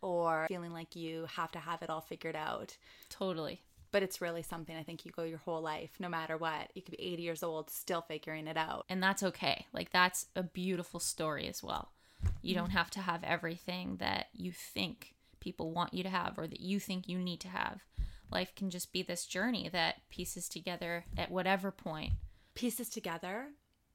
or 0.00 0.46
feeling 0.48 0.72
like 0.72 0.96
you 0.96 1.26
have 1.36 1.52
to 1.52 1.58
have 1.58 1.82
it 1.82 1.90
all 1.90 2.00
figured 2.00 2.36
out. 2.36 2.76
totally 3.08 3.62
But 3.92 4.02
it's 4.02 4.20
really 4.20 4.42
something 4.42 4.76
I 4.76 4.82
think 4.82 5.04
you 5.04 5.12
go 5.12 5.22
your 5.22 5.38
whole 5.38 5.62
life, 5.62 5.92
no 6.00 6.08
matter 6.08 6.36
what. 6.36 6.70
You 6.74 6.82
could 6.82 6.96
be 6.96 7.02
80 7.12 7.22
years 7.22 7.42
old, 7.42 7.70
still 7.70 8.02
figuring 8.02 8.46
it 8.48 8.56
out. 8.56 8.84
and 8.88 9.02
that's 9.02 9.22
okay. 9.22 9.66
Like 9.72 9.92
that's 9.92 10.26
a 10.34 10.42
beautiful 10.42 10.98
story 10.98 11.46
as 11.48 11.62
well. 11.62 11.92
You 12.40 12.54
don't 12.54 12.68
mm-hmm. 12.68 12.76
have 12.78 12.90
to 12.90 13.00
have 13.00 13.22
everything 13.24 13.96
that 13.98 14.26
you 14.32 14.52
think 14.52 15.14
people 15.40 15.72
want 15.72 15.92
you 15.92 16.02
to 16.04 16.08
have 16.08 16.38
or 16.38 16.46
that 16.46 16.60
you 16.60 16.78
think 16.80 17.08
you 17.08 17.18
need 17.18 17.40
to 17.40 17.48
have. 17.48 17.82
Life 18.30 18.54
can 18.56 18.70
just 18.70 18.92
be 18.92 19.02
this 19.02 19.26
journey 19.26 19.68
that 19.72 20.08
pieces 20.08 20.48
together 20.48 21.04
at 21.18 21.30
whatever 21.30 21.70
point. 21.70 22.12
Pieces 22.54 22.88
together, 22.88 23.48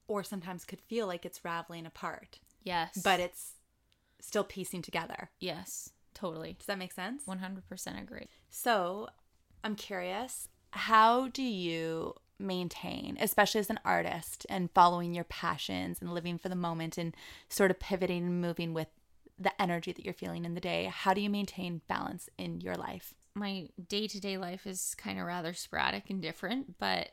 or 0.06 0.22
sometimes 0.22 0.64
could 0.64 0.80
feel 0.80 1.06
like 1.06 1.24
it's 1.26 1.44
raveling 1.44 1.86
apart, 1.86 2.38
Yes. 2.62 2.98
but 3.02 3.18
it's 3.20 3.54
still 4.20 4.44
piecing 4.44 4.82
together. 4.82 5.30
yes, 5.40 5.90
totally. 6.14 6.54
Does 6.58 6.66
that 6.66 6.78
make 6.78 6.92
sense? 6.92 7.22
100% 7.24 8.02
agree. 8.02 8.28
So, 8.50 9.08
I'm 9.62 9.74
curious, 9.76 10.48
how 10.70 11.28
do 11.28 11.42
you 11.42 12.14
maintain, 12.38 13.16
especially 13.20 13.60
as 13.60 13.70
an 13.70 13.80
artist 13.84 14.46
and 14.48 14.70
following 14.72 15.14
your 15.14 15.24
passions 15.24 15.98
and 16.00 16.12
living 16.12 16.38
for 16.38 16.48
the 16.48 16.54
moment 16.54 16.98
and 16.98 17.16
sort 17.48 17.70
of 17.70 17.80
pivoting 17.80 18.24
and 18.24 18.40
moving 18.40 18.74
with 18.74 18.88
the 19.38 19.60
energy 19.60 19.92
that 19.92 20.04
you're 20.04 20.14
feeling 20.14 20.44
in 20.44 20.54
the 20.54 20.60
day? 20.60 20.90
How 20.92 21.14
do 21.14 21.20
you 21.20 21.30
maintain 21.30 21.82
balance 21.88 22.28
in 22.38 22.60
your 22.60 22.74
life? 22.74 23.14
My 23.34 23.68
day-to-day 23.88 24.38
life 24.38 24.66
is 24.66 24.94
kind 24.96 25.18
of 25.18 25.26
rather 25.26 25.52
sporadic 25.52 26.10
and 26.10 26.20
different, 26.20 26.78
but 26.78 27.10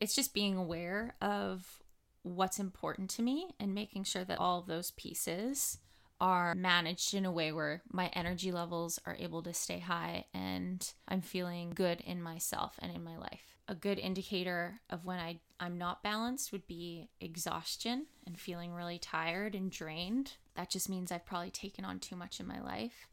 it's 0.00 0.14
just 0.14 0.34
being 0.34 0.56
aware 0.56 1.14
of 1.20 1.82
what's 2.22 2.58
important 2.58 3.10
to 3.10 3.22
me 3.22 3.50
and 3.58 3.74
making 3.74 4.04
sure 4.04 4.24
that 4.24 4.38
all 4.38 4.60
of 4.60 4.66
those 4.66 4.90
pieces 4.92 5.78
are 6.20 6.54
managed 6.54 7.14
in 7.14 7.24
a 7.24 7.32
way 7.32 7.52
where 7.52 7.82
my 7.90 8.08
energy 8.12 8.50
levels 8.50 8.98
are 9.06 9.16
able 9.18 9.42
to 9.42 9.54
stay 9.54 9.78
high 9.78 10.24
and 10.34 10.92
I'm 11.06 11.20
feeling 11.20 11.72
good 11.74 12.00
in 12.00 12.20
myself 12.22 12.76
and 12.80 12.94
in 12.94 13.04
my 13.04 13.16
life. 13.16 13.56
A 13.68 13.74
good 13.74 13.98
indicator 13.98 14.80
of 14.90 15.04
when 15.04 15.18
I, 15.18 15.40
I'm 15.60 15.78
not 15.78 16.02
balanced 16.02 16.52
would 16.52 16.66
be 16.66 17.08
exhaustion 17.20 18.06
and 18.26 18.38
feeling 18.38 18.72
really 18.72 18.98
tired 18.98 19.54
and 19.54 19.70
drained. 19.70 20.32
That 20.56 20.70
just 20.70 20.88
means 20.88 21.12
I've 21.12 21.26
probably 21.26 21.50
taken 21.50 21.84
on 21.84 22.00
too 22.00 22.16
much 22.16 22.40
in 22.40 22.46
my 22.46 22.60
life. 22.60 23.08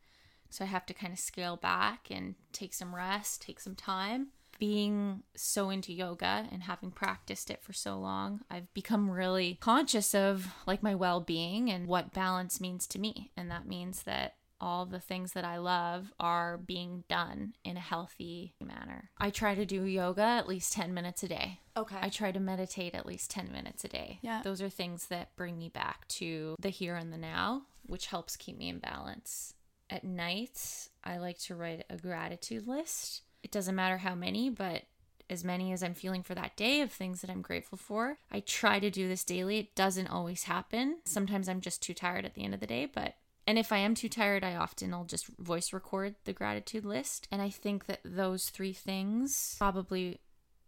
So 0.49 0.63
I 0.63 0.67
have 0.67 0.85
to 0.85 0.93
kind 0.93 1.11
of 1.11 1.19
scale 1.19 1.57
back 1.57 2.07
and 2.09 2.35
take 2.53 2.73
some 2.73 2.95
rest, 2.95 3.41
take 3.41 3.59
some 3.59 3.75
time. 3.75 4.27
Being 4.59 5.23
so 5.35 5.69
into 5.69 5.93
yoga 5.93 6.47
and 6.51 6.63
having 6.63 6.91
practiced 6.91 7.49
it 7.49 7.61
for 7.61 7.73
so 7.73 7.97
long, 7.97 8.41
I've 8.49 8.73
become 8.73 9.09
really 9.11 9.57
conscious 9.59 10.15
of 10.15 10.47
like 10.65 10.81
my 10.81 10.95
well-being 10.95 11.69
and 11.69 11.87
what 11.87 12.13
balance 12.13 12.61
means 12.61 12.87
to 12.87 12.99
me. 12.99 13.31
And 13.35 13.51
that 13.51 13.67
means 13.67 14.03
that 14.03 14.35
all 14.61 14.85
the 14.85 14.99
things 14.99 15.33
that 15.33 15.43
I 15.43 15.57
love 15.57 16.13
are 16.19 16.57
being 16.57 17.03
done 17.09 17.53
in 17.63 17.77
a 17.77 17.81
healthy 17.81 18.55
manner. 18.63 19.09
I 19.17 19.29
try 19.29 19.55
to 19.55 19.65
do 19.65 19.83
yoga 19.83 20.21
at 20.21 20.47
least 20.47 20.73
10 20.73 20.93
minutes 20.93 21.23
a 21.23 21.27
day. 21.27 21.59
Okay. 21.77 21.97
I 22.01 22.09
try 22.09 22.31
to 22.31 22.39
meditate 22.39 22.95
at 22.95 23.05
least 23.05 23.31
10 23.31 23.51
minutes 23.51 23.83
a 23.83 23.89
day. 23.89 24.19
Yeah. 24.21 24.41
Those 24.43 24.61
are 24.61 24.69
things 24.69 25.07
that 25.07 25.35
bring 25.35 25.57
me 25.57 25.69
back 25.69 26.07
to 26.07 26.55
the 26.59 26.69
here 26.69 26.95
and 26.95 27.11
the 27.11 27.17
now, 27.17 27.63
which 27.85 28.07
helps 28.07 28.37
keep 28.37 28.57
me 28.57 28.69
in 28.69 28.79
balance. 28.79 29.53
At 29.89 30.03
night, 30.03 30.89
I 31.03 31.17
like 31.17 31.37
to 31.41 31.55
write 31.55 31.83
a 31.89 31.97
gratitude 31.97 32.67
list. 32.67 33.21
It 33.45 33.51
doesn't 33.51 33.75
matter 33.75 33.97
how 33.99 34.15
many, 34.15 34.49
but 34.49 34.85
as 35.29 35.43
many 35.43 35.71
as 35.71 35.83
I'm 35.83 35.93
feeling 35.93 36.23
for 36.23 36.33
that 36.33 36.57
day 36.57 36.81
of 36.81 36.91
things 36.91 37.21
that 37.21 37.29
I'm 37.29 37.43
grateful 37.43 37.77
for. 37.77 38.17
I 38.31 38.39
try 38.39 38.79
to 38.79 38.89
do 38.89 39.07
this 39.07 39.23
daily. 39.23 39.59
It 39.59 39.75
doesn't 39.75 40.07
always 40.07 40.45
happen. 40.45 40.97
Sometimes 41.05 41.47
I'm 41.47 41.61
just 41.61 41.83
too 41.83 41.93
tired 41.93 42.25
at 42.25 42.33
the 42.33 42.43
end 42.43 42.55
of 42.55 42.59
the 42.59 42.65
day, 42.65 42.87
but 42.91 43.13
and 43.45 43.59
if 43.59 43.71
I 43.71 43.77
am 43.77 43.93
too 43.93 44.09
tired, 44.09 44.43
I 44.43 44.55
often 44.55 44.89
will 44.89 45.03
just 45.03 45.27
voice 45.37 45.71
record 45.73 46.15
the 46.23 46.33
gratitude 46.33 46.85
list. 46.85 47.27
And 47.31 47.39
I 47.39 47.51
think 47.51 47.85
that 47.85 47.99
those 48.03 48.49
three 48.49 48.73
things 48.73 49.55
probably 49.59 50.21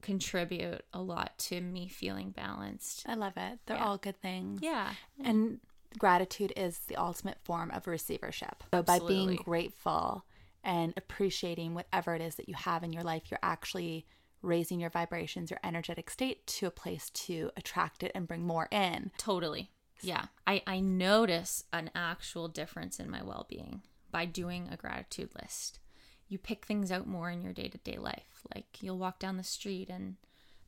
contribute 0.04 0.86
a 0.94 1.02
lot 1.02 1.36
to 1.40 1.60
me 1.60 1.88
feeling 1.88 2.30
balanced. 2.30 3.06
I 3.08 3.16
love 3.16 3.34
it. 3.38 3.58
They're 3.66 3.78
Yeah. 3.78 3.86
all 3.86 3.98
good 3.98 4.22
things. 4.22 4.62
Yeah. 4.62 4.94
And 5.24 5.60
gratitude 5.98 6.54
is 6.56 6.78
the 6.82 6.96
ultimate 6.98 7.40
form 7.44 7.72
of 7.72 7.88
receivership. 7.88 8.64
So 8.72 8.84
by 8.84 9.00
being 9.00 9.36
grateful 9.38 10.24
and 10.68 10.94
appreciating 10.98 11.74
whatever 11.74 12.14
it 12.14 12.22
is 12.22 12.36
that 12.36 12.50
you 12.50 12.54
have 12.54 12.84
in 12.84 12.92
your 12.92 13.02
life, 13.02 13.24
you're 13.32 13.40
actually 13.42 14.06
raising 14.42 14.82
your 14.82 14.90
vibrations, 14.90 15.50
your 15.50 15.62
energetic 15.64 16.10
state 16.10 16.46
to 16.46 16.68
a 16.68 16.72
place 16.72 17.10
to 17.10 17.50
attract 17.56 18.04
it 18.04 18.12
and 18.14 18.28
bring 18.28 18.46
more 18.46 18.68
in. 18.70 19.10
Totally. 19.18 19.72
Yeah. 20.02 20.26
I, 20.46 20.62
I 20.68 20.82
notice 20.82 21.64
an 21.72 21.90
actual 21.96 22.50
difference 22.50 23.00
in 23.00 23.10
my 23.10 23.24
well 23.24 23.48
being 23.50 23.82
by 24.12 24.26
doing 24.26 24.68
a 24.70 24.76
gratitude 24.78 25.30
list. 25.42 25.80
You 26.28 26.38
pick 26.38 26.66
things 26.66 26.92
out 26.92 27.08
more 27.08 27.32
in 27.32 27.42
your 27.42 27.54
day 27.54 27.70
to 27.70 27.78
day 27.78 27.98
life. 27.98 28.44
Like 28.54 28.82
you'll 28.82 29.00
walk 29.00 29.20
down 29.20 29.38
the 29.38 29.44
street 29.44 29.90
and 29.90 30.18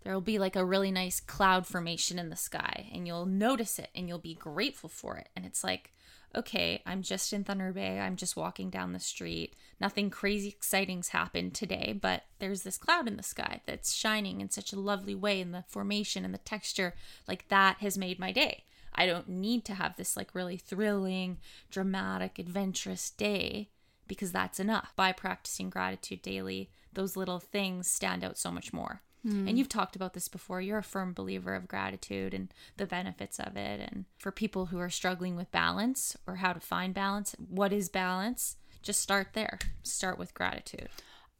there 0.03 0.13
will 0.13 0.21
be 0.21 0.39
like 0.39 0.55
a 0.55 0.63
really 0.63 0.91
nice 0.91 1.19
cloud 1.19 1.67
formation 1.67 2.17
in 2.17 2.29
the 2.29 2.37
sky 2.37 2.89
and 2.93 3.05
you'll 3.05 3.25
notice 3.25 3.77
it 3.77 3.89
and 3.93 4.07
you'll 4.07 4.17
be 4.17 4.33
grateful 4.33 4.89
for 4.89 5.17
it. 5.17 5.27
And 5.35 5.45
it's 5.45 5.61
like, 5.61 5.91
okay, 6.35 6.81
I'm 6.85 7.01
just 7.01 7.33
in 7.33 7.43
Thunder 7.43 7.71
Bay. 7.71 7.99
I'm 7.99 8.15
just 8.15 8.35
walking 8.35 8.69
down 8.69 8.93
the 8.93 8.99
street. 8.99 9.55
Nothing 9.79 10.09
crazy 10.09 10.49
exciting's 10.49 11.09
happened 11.09 11.53
today, 11.53 11.97
but 11.99 12.23
there's 12.39 12.63
this 12.63 12.77
cloud 12.77 13.07
in 13.07 13.17
the 13.17 13.23
sky 13.23 13.61
that's 13.65 13.93
shining 13.93 14.41
in 14.41 14.49
such 14.49 14.71
a 14.73 14.79
lovely 14.79 15.15
way 15.15 15.41
and 15.41 15.53
the 15.53 15.65
formation 15.67 16.25
and 16.25 16.33
the 16.33 16.39
texture 16.39 16.93
like 17.27 17.47
that 17.49 17.77
has 17.77 17.97
made 17.97 18.19
my 18.19 18.31
day. 18.31 18.63
I 18.93 19.05
don't 19.05 19.29
need 19.29 19.65
to 19.65 19.75
have 19.75 19.95
this 19.95 20.17
like 20.17 20.35
really 20.35 20.57
thrilling, 20.57 21.37
dramatic, 21.69 22.37
adventurous 22.37 23.09
day 23.09 23.69
because 24.07 24.31
that's 24.31 24.59
enough. 24.59 24.93
By 24.95 25.11
practicing 25.11 25.69
gratitude 25.69 26.21
daily, 26.21 26.69
those 26.93 27.15
little 27.15 27.39
things 27.39 27.89
stand 27.89 28.23
out 28.23 28.37
so 28.37 28.51
much 28.51 28.73
more. 28.73 29.01
And 29.23 29.49
hmm. 29.49 29.55
you've 29.57 29.69
talked 29.69 29.95
about 29.95 30.13
this 30.13 30.27
before. 30.27 30.61
You're 30.61 30.77
a 30.77 30.83
firm 30.83 31.13
believer 31.13 31.53
of 31.53 31.67
gratitude 31.67 32.33
and 32.33 32.53
the 32.77 32.85
benefits 32.85 33.39
of 33.39 33.57
it. 33.57 33.81
And 33.81 34.05
for 34.17 34.31
people 34.31 34.67
who 34.67 34.79
are 34.79 34.89
struggling 34.89 35.35
with 35.35 35.51
balance 35.51 36.15
or 36.25 36.37
how 36.37 36.53
to 36.53 36.59
find 36.59 36.93
balance, 36.93 37.35
what 37.37 37.73
is 37.73 37.89
balance? 37.89 38.55
Just 38.81 39.01
start 39.01 39.29
there. 39.33 39.59
Start 39.83 40.17
with 40.17 40.33
gratitude. 40.33 40.89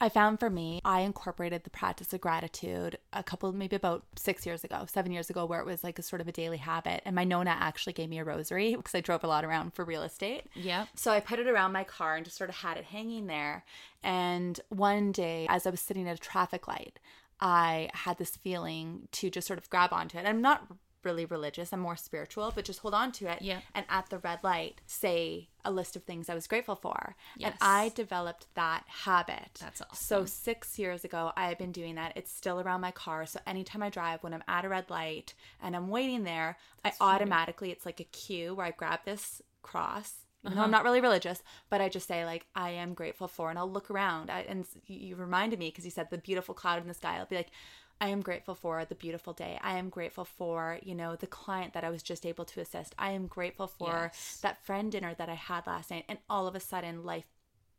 I 0.02 0.08
found 0.08 0.40
for 0.40 0.48
me, 0.48 0.80
I 0.82 1.00
incorporated 1.00 1.64
the 1.64 1.70
practice 1.70 2.14
of 2.14 2.22
gratitude 2.22 2.96
a 3.12 3.22
couple, 3.22 3.52
maybe 3.52 3.76
about 3.76 4.02
six 4.16 4.46
years 4.46 4.64
ago, 4.64 4.86
seven 4.86 5.12
years 5.12 5.28
ago, 5.28 5.44
where 5.44 5.60
it 5.60 5.66
was 5.66 5.84
like 5.84 5.98
a 5.98 6.02
sort 6.02 6.22
of 6.22 6.28
a 6.28 6.32
daily 6.32 6.56
habit. 6.56 7.02
And 7.04 7.14
my 7.14 7.24
Nona 7.24 7.50
actually 7.50 7.92
gave 7.92 8.08
me 8.08 8.18
a 8.18 8.24
rosary 8.24 8.74
because 8.76 8.94
I 8.94 9.02
drove 9.02 9.24
a 9.24 9.26
lot 9.26 9.44
around 9.44 9.74
for 9.74 9.84
real 9.84 10.02
estate. 10.02 10.44
Yep. 10.54 10.88
So 10.94 11.10
I 11.10 11.20
put 11.20 11.38
it 11.38 11.46
around 11.46 11.72
my 11.72 11.84
car 11.84 12.16
and 12.16 12.24
just 12.24 12.38
sort 12.38 12.48
of 12.48 12.56
had 12.56 12.78
it 12.78 12.84
hanging 12.84 13.26
there. 13.26 13.64
And 14.02 14.58
one 14.70 15.12
day, 15.12 15.46
as 15.50 15.66
I 15.66 15.70
was 15.70 15.80
sitting 15.80 16.08
at 16.08 16.16
a 16.16 16.20
traffic 16.20 16.66
light, 16.66 16.98
I 17.40 17.90
had 17.94 18.18
this 18.18 18.36
feeling 18.36 19.08
to 19.12 19.30
just 19.30 19.46
sort 19.46 19.58
of 19.58 19.70
grab 19.70 19.92
onto 19.92 20.18
it. 20.18 20.26
I'm 20.26 20.42
not 20.42 20.66
really 21.02 21.24
religious, 21.24 21.72
I'm 21.72 21.80
more 21.80 21.96
spiritual, 21.96 22.52
but 22.54 22.64
just 22.64 22.80
hold 22.80 22.92
on 22.92 23.10
to 23.12 23.30
it. 23.32 23.40
Yeah. 23.40 23.60
And 23.74 23.86
at 23.88 24.10
the 24.10 24.18
red 24.18 24.40
light, 24.44 24.80
say 24.86 25.48
a 25.64 25.70
list 25.70 25.96
of 25.96 26.04
things 26.04 26.28
I 26.28 26.34
was 26.34 26.46
grateful 26.46 26.76
for. 26.76 27.16
Yes. 27.36 27.52
And 27.52 27.58
I 27.62 27.90
developed 27.94 28.46
that 28.54 28.84
habit. 28.86 29.58
That's 29.60 29.80
awesome. 29.80 29.96
So 29.96 30.24
six 30.26 30.78
years 30.78 31.04
ago, 31.04 31.32
I 31.36 31.48
have 31.48 31.58
been 31.58 31.72
doing 31.72 31.94
that. 31.94 32.12
It's 32.16 32.32
still 32.32 32.60
around 32.60 32.82
my 32.82 32.90
car. 32.90 33.24
So 33.26 33.40
anytime 33.46 33.82
I 33.82 33.88
drive, 33.88 34.22
when 34.22 34.34
I'm 34.34 34.44
at 34.46 34.64
a 34.64 34.68
red 34.68 34.90
light 34.90 35.34
and 35.62 35.74
I'm 35.74 35.88
waiting 35.88 36.24
there, 36.24 36.58
I 36.84 36.92
automatically, 37.00 37.70
it's 37.70 37.86
like 37.86 38.00
a 38.00 38.04
cue 38.04 38.54
where 38.54 38.66
I 38.66 38.70
grab 38.70 39.00
this 39.04 39.40
cross. 39.62 40.26
Even 40.44 40.56
though 40.56 40.62
I'm 40.62 40.70
uh-huh. 40.70 40.78
not 40.78 40.84
really 40.84 41.00
religious, 41.00 41.42
but 41.68 41.80
I 41.80 41.88
just 41.88 42.08
say 42.08 42.24
like 42.24 42.46
I 42.54 42.70
am 42.70 42.94
grateful 42.94 43.28
for, 43.28 43.50
and 43.50 43.58
I'll 43.58 43.70
look 43.70 43.90
around. 43.90 44.30
I, 44.30 44.40
and 44.40 44.66
you 44.86 44.98
you 44.98 45.16
reminded 45.16 45.58
me 45.58 45.68
because 45.68 45.84
you 45.84 45.90
said 45.90 46.08
the 46.10 46.18
beautiful 46.18 46.54
cloud 46.54 46.80
in 46.80 46.88
the 46.88 46.94
sky. 46.94 47.16
I'll 47.18 47.26
be 47.26 47.36
like, 47.36 47.50
I 48.00 48.08
am 48.08 48.22
grateful 48.22 48.54
for 48.54 48.84
the 48.86 48.94
beautiful 48.94 49.34
day. 49.34 49.58
I 49.62 49.76
am 49.76 49.90
grateful 49.90 50.24
for 50.24 50.78
you 50.82 50.94
know 50.94 51.14
the 51.16 51.26
client 51.26 51.74
that 51.74 51.84
I 51.84 51.90
was 51.90 52.02
just 52.02 52.24
able 52.24 52.46
to 52.46 52.60
assist. 52.60 52.94
I 52.98 53.10
am 53.10 53.26
grateful 53.26 53.66
for 53.66 54.10
Yes. 54.14 54.38
that 54.42 54.64
friend 54.64 54.90
dinner 54.90 55.14
that 55.14 55.28
I 55.28 55.34
had 55.34 55.66
last 55.66 55.90
night. 55.90 56.06
And 56.08 56.18
all 56.30 56.46
of 56.46 56.54
a 56.54 56.60
sudden, 56.60 57.04
life 57.04 57.26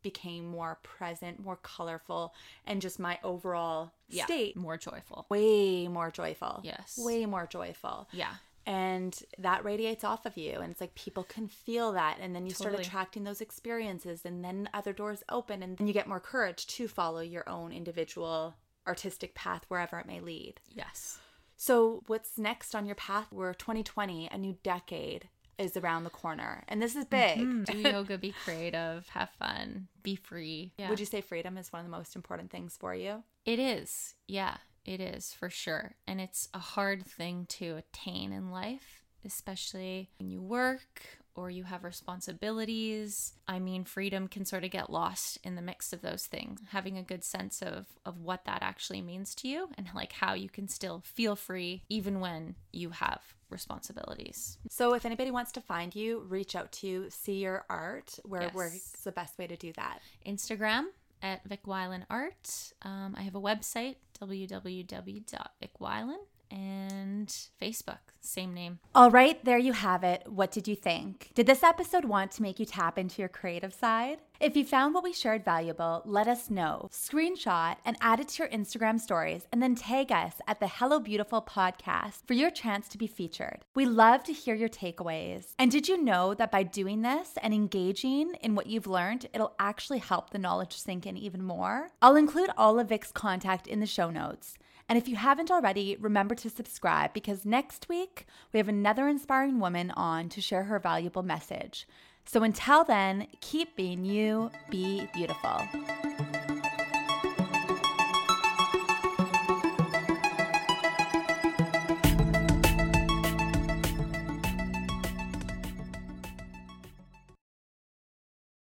became 0.04 0.46
more 0.48 0.80
present, 0.84 1.40
more 1.40 1.58
colorful, 1.58 2.34
and 2.66 2.82
just 2.82 3.00
my 3.00 3.20
overall 3.24 3.92
Yeah. 4.10 4.26
state 4.26 4.56
More 4.56 4.78
joyful. 4.78 5.26
way 5.30 5.88
more 5.88 6.12
joyful. 6.12 6.62
Yes. 6.64 6.98
Way 6.98 7.26
more 7.26 7.48
joyful. 7.48 8.08
Yeah. 8.12 8.36
And 8.66 9.18
that 9.38 9.64
radiates 9.64 10.04
off 10.04 10.26
of 10.26 10.38
you. 10.38 10.60
And 10.60 10.72
it's 10.72 10.82
like 10.82 10.96
people 10.96 11.24
can 11.24 11.48
feel 11.48 11.92
that. 11.94 12.18
And 12.20 12.36
then 12.36 12.46
you 12.46 12.54
start 12.54 12.80
attracting 12.80 13.24
those 13.24 13.42
experiences 13.42 14.22
and 14.26 14.44
then 14.44 14.70
other 14.74 14.94
doors 14.94 15.24
open 15.30 15.64
and 15.64 15.78
then 15.78 15.88
you 15.88 15.94
get 15.94 16.08
more 16.08 16.20
courage 16.20 16.68
to 16.68 16.88
follow 16.88 17.22
your 17.22 17.48
own 17.50 17.72
individual 17.72 18.56
artistic 18.88 19.36
path 19.36 19.64
wherever 19.68 20.00
it 20.00 20.08
may 20.08 20.20
lead. 20.20 20.60
Yes. 20.70 21.20
so 21.56 22.04
what's 22.08 22.38
next 22.38 22.76
on 22.76 22.86
your 22.86 22.96
path? 22.96 23.28
We're 23.32 23.54
2020 23.54 24.30
a 24.32 24.38
new 24.38 24.58
decade 24.64 25.30
is 25.58 25.78
around 25.78 26.04
the 26.04 26.10
corner 26.10 26.64
and 26.68 26.82
this 26.82 26.96
is 26.96 27.06
big. 27.06 27.38
Mm-hmm. 27.38 27.64
Do 27.64 27.78
yoga, 27.90 28.18
be 28.18 28.34
creative, 28.44 29.08
have 29.10 29.30
fun, 29.38 29.88
be 30.02 30.16
free. 30.16 30.74
Yeah. 30.78 30.90
would 30.90 31.00
you 31.00 31.06
say 31.06 31.22
freedom 31.22 31.58
is 31.58 31.72
one 31.72 31.82
of 31.82 31.86
the 31.86 31.96
most 31.96 32.16
important 32.16 32.52
things 32.52 32.78
for 32.80 32.96
you? 32.96 33.24
It 33.46 33.60
is. 33.60 34.16
Yeah, 34.28 34.58
it 34.86 35.00
is 35.00 35.34
for 35.34 35.50
sure. 35.50 35.96
And 36.08 36.20
it's 36.22 36.50
a 36.54 36.60
hard 36.60 37.06
thing 37.06 37.46
to 37.50 37.78
attain 37.78 38.32
in 38.34 38.50
life, 38.52 39.04
especially 39.26 40.10
when 40.20 40.30
you 40.30 40.42
work 40.42 41.02
or 41.34 41.50
you 41.50 41.64
have 41.64 41.84
responsibilities. 41.86 43.34
I 43.48 43.60
mean, 43.60 43.86
freedom 43.86 44.28
can 44.28 44.44
sort 44.44 44.64
of 44.66 44.72
get 44.72 44.90
lost 44.90 45.38
in 45.44 45.56
the 45.56 45.62
mix 45.62 45.94
of 45.94 46.02
those 46.02 46.26
things. 46.26 46.60
Having 46.72 46.98
a 46.98 47.04
good 47.04 47.24
sense 47.24 47.62
of 47.62 47.86
of 48.06 48.18
what 48.20 48.46
that 48.46 48.62
actually 48.62 49.02
means 49.02 49.34
to 49.36 49.48
you 49.48 49.70
and 49.78 49.88
like 49.96 50.12
how 50.14 50.34
you 50.34 50.50
can 50.50 50.68
still 50.68 51.02
feel 51.06 51.36
free 51.36 51.84
even 51.88 52.20
when 52.20 52.56
you 52.74 52.90
have 52.90 53.22
responsibilities. 53.50 54.58
so 54.70 54.94
if 54.94 55.06
anybody 55.06 55.30
wants 55.30 55.52
to 55.52 55.60
find 55.62 55.94
you 55.96 56.20
reach 56.30 56.56
out 56.56 56.72
to 56.72 56.88
you 56.88 57.06
see 57.10 57.34
your 57.40 57.66
art 57.70 58.18
where 58.24 58.44
Yes. 58.44 58.54
where's 58.54 58.92
the 59.04 59.12
best 59.12 59.38
way 59.38 59.46
to 59.46 59.58
do 59.58 59.74
that 59.74 60.00
Instagram 60.26 60.86
at 61.22 61.44
Vic 61.46 61.64
Weiland 61.64 62.04
Art. 62.10 62.74
Um, 62.82 63.16
I 63.18 63.22
have 63.22 63.36
a 63.36 63.42
website, 63.42 63.96
www.vicweiland, 64.20 66.26
and 66.52 67.28
Facebook, 67.62 68.00
same 68.20 68.54
name. 68.54 68.80
All 68.94 69.10
right, 69.10 69.44
there 69.46 69.58
you 69.58 69.74
have 69.74 70.04
it. 70.04 70.24
What 70.28 70.52
did 70.52 70.68
you 70.68 70.76
think? 70.76 71.32
Did 71.34 71.48
this 71.48 71.64
episode 71.64 72.06
want 72.06 72.32
to 72.34 72.42
make 72.42 72.60
you 72.60 72.66
tap 72.66 72.98
into 72.98 73.22
your 73.22 73.30
creative 73.30 73.74
side? 73.74 74.20
If 74.40 74.58
you 74.58 74.66
found 74.66 74.94
what 74.94 75.04
we 75.04 75.14
shared 75.14 75.46
valuable, 75.46 76.02
let 76.04 76.28
us 76.28 76.50
know. 76.50 76.90
Screenshot 76.92 77.76
and 77.86 77.96
add 78.02 78.20
it 78.20 78.28
to 78.30 78.44
your 78.44 78.52
Instagram 78.52 79.00
stories, 79.00 79.48
and 79.52 79.62
then 79.62 79.76
tag 79.76 80.12
us 80.12 80.34
at 80.48 80.60
the 80.60 80.68
Hello 80.68 81.00
Beautiful 81.00 81.42
podcast 81.42 82.26
for 82.26 82.34
your 82.34 82.50
chance 82.50 82.88
to 82.90 82.98
be 82.98 83.08
featured. 83.08 83.60
We 83.76 83.86
love 83.86 84.24
to 84.24 84.34
hear 84.34 84.56
your 84.56 84.70
takeaways. 84.70 85.54
And 85.60 85.72
did 85.72 85.88
you 85.88 86.04
know 86.04 86.34
that 86.34 86.52
by 86.52 86.64
doing 86.64 87.04
this 87.04 87.34
and 87.42 87.54
engaging 87.54 88.34
in 88.42 88.56
what 88.56 88.68
you've 88.68 88.88
learned, 88.88 89.28
it'll 89.34 89.56
actually 89.60 90.00
help 90.00 90.32
the 90.32 90.40
knowledge 90.40 90.76
sink 90.76 91.06
in 91.06 91.18
even 91.18 91.44
more? 91.44 91.90
I'll 92.02 92.16
include 92.16 92.50
all 92.58 92.80
of 92.80 92.90
Vic's 92.90 93.12
contact 93.12 93.68
in 93.68 93.80
the 93.80 93.86
show 93.86 94.10
notes. 94.10 94.56
And 94.90 94.98
if 94.98 95.08
you 95.08 95.16
haven't 95.16 95.52
already, 95.52 95.98
remember 96.00 96.36
to 96.36 96.50
subscribe 96.50 97.14
because 97.14 97.46
next 97.46 97.88
week 97.90 98.26
we 98.54 98.58
have 98.58 98.68
another 98.68 99.08
inspiring 99.08 99.60
woman 99.60 99.92
on 99.92 100.30
to 100.30 100.42
share 100.42 100.64
her 100.64 100.80
valuable 100.80 101.24
message. 101.24 101.88
So 102.26 102.44
until 102.44 102.84
then, 102.84 103.28
keep 103.40 103.76
being 103.76 104.06
you, 104.06 104.52
be 104.70 105.08
beautiful. 105.14 105.68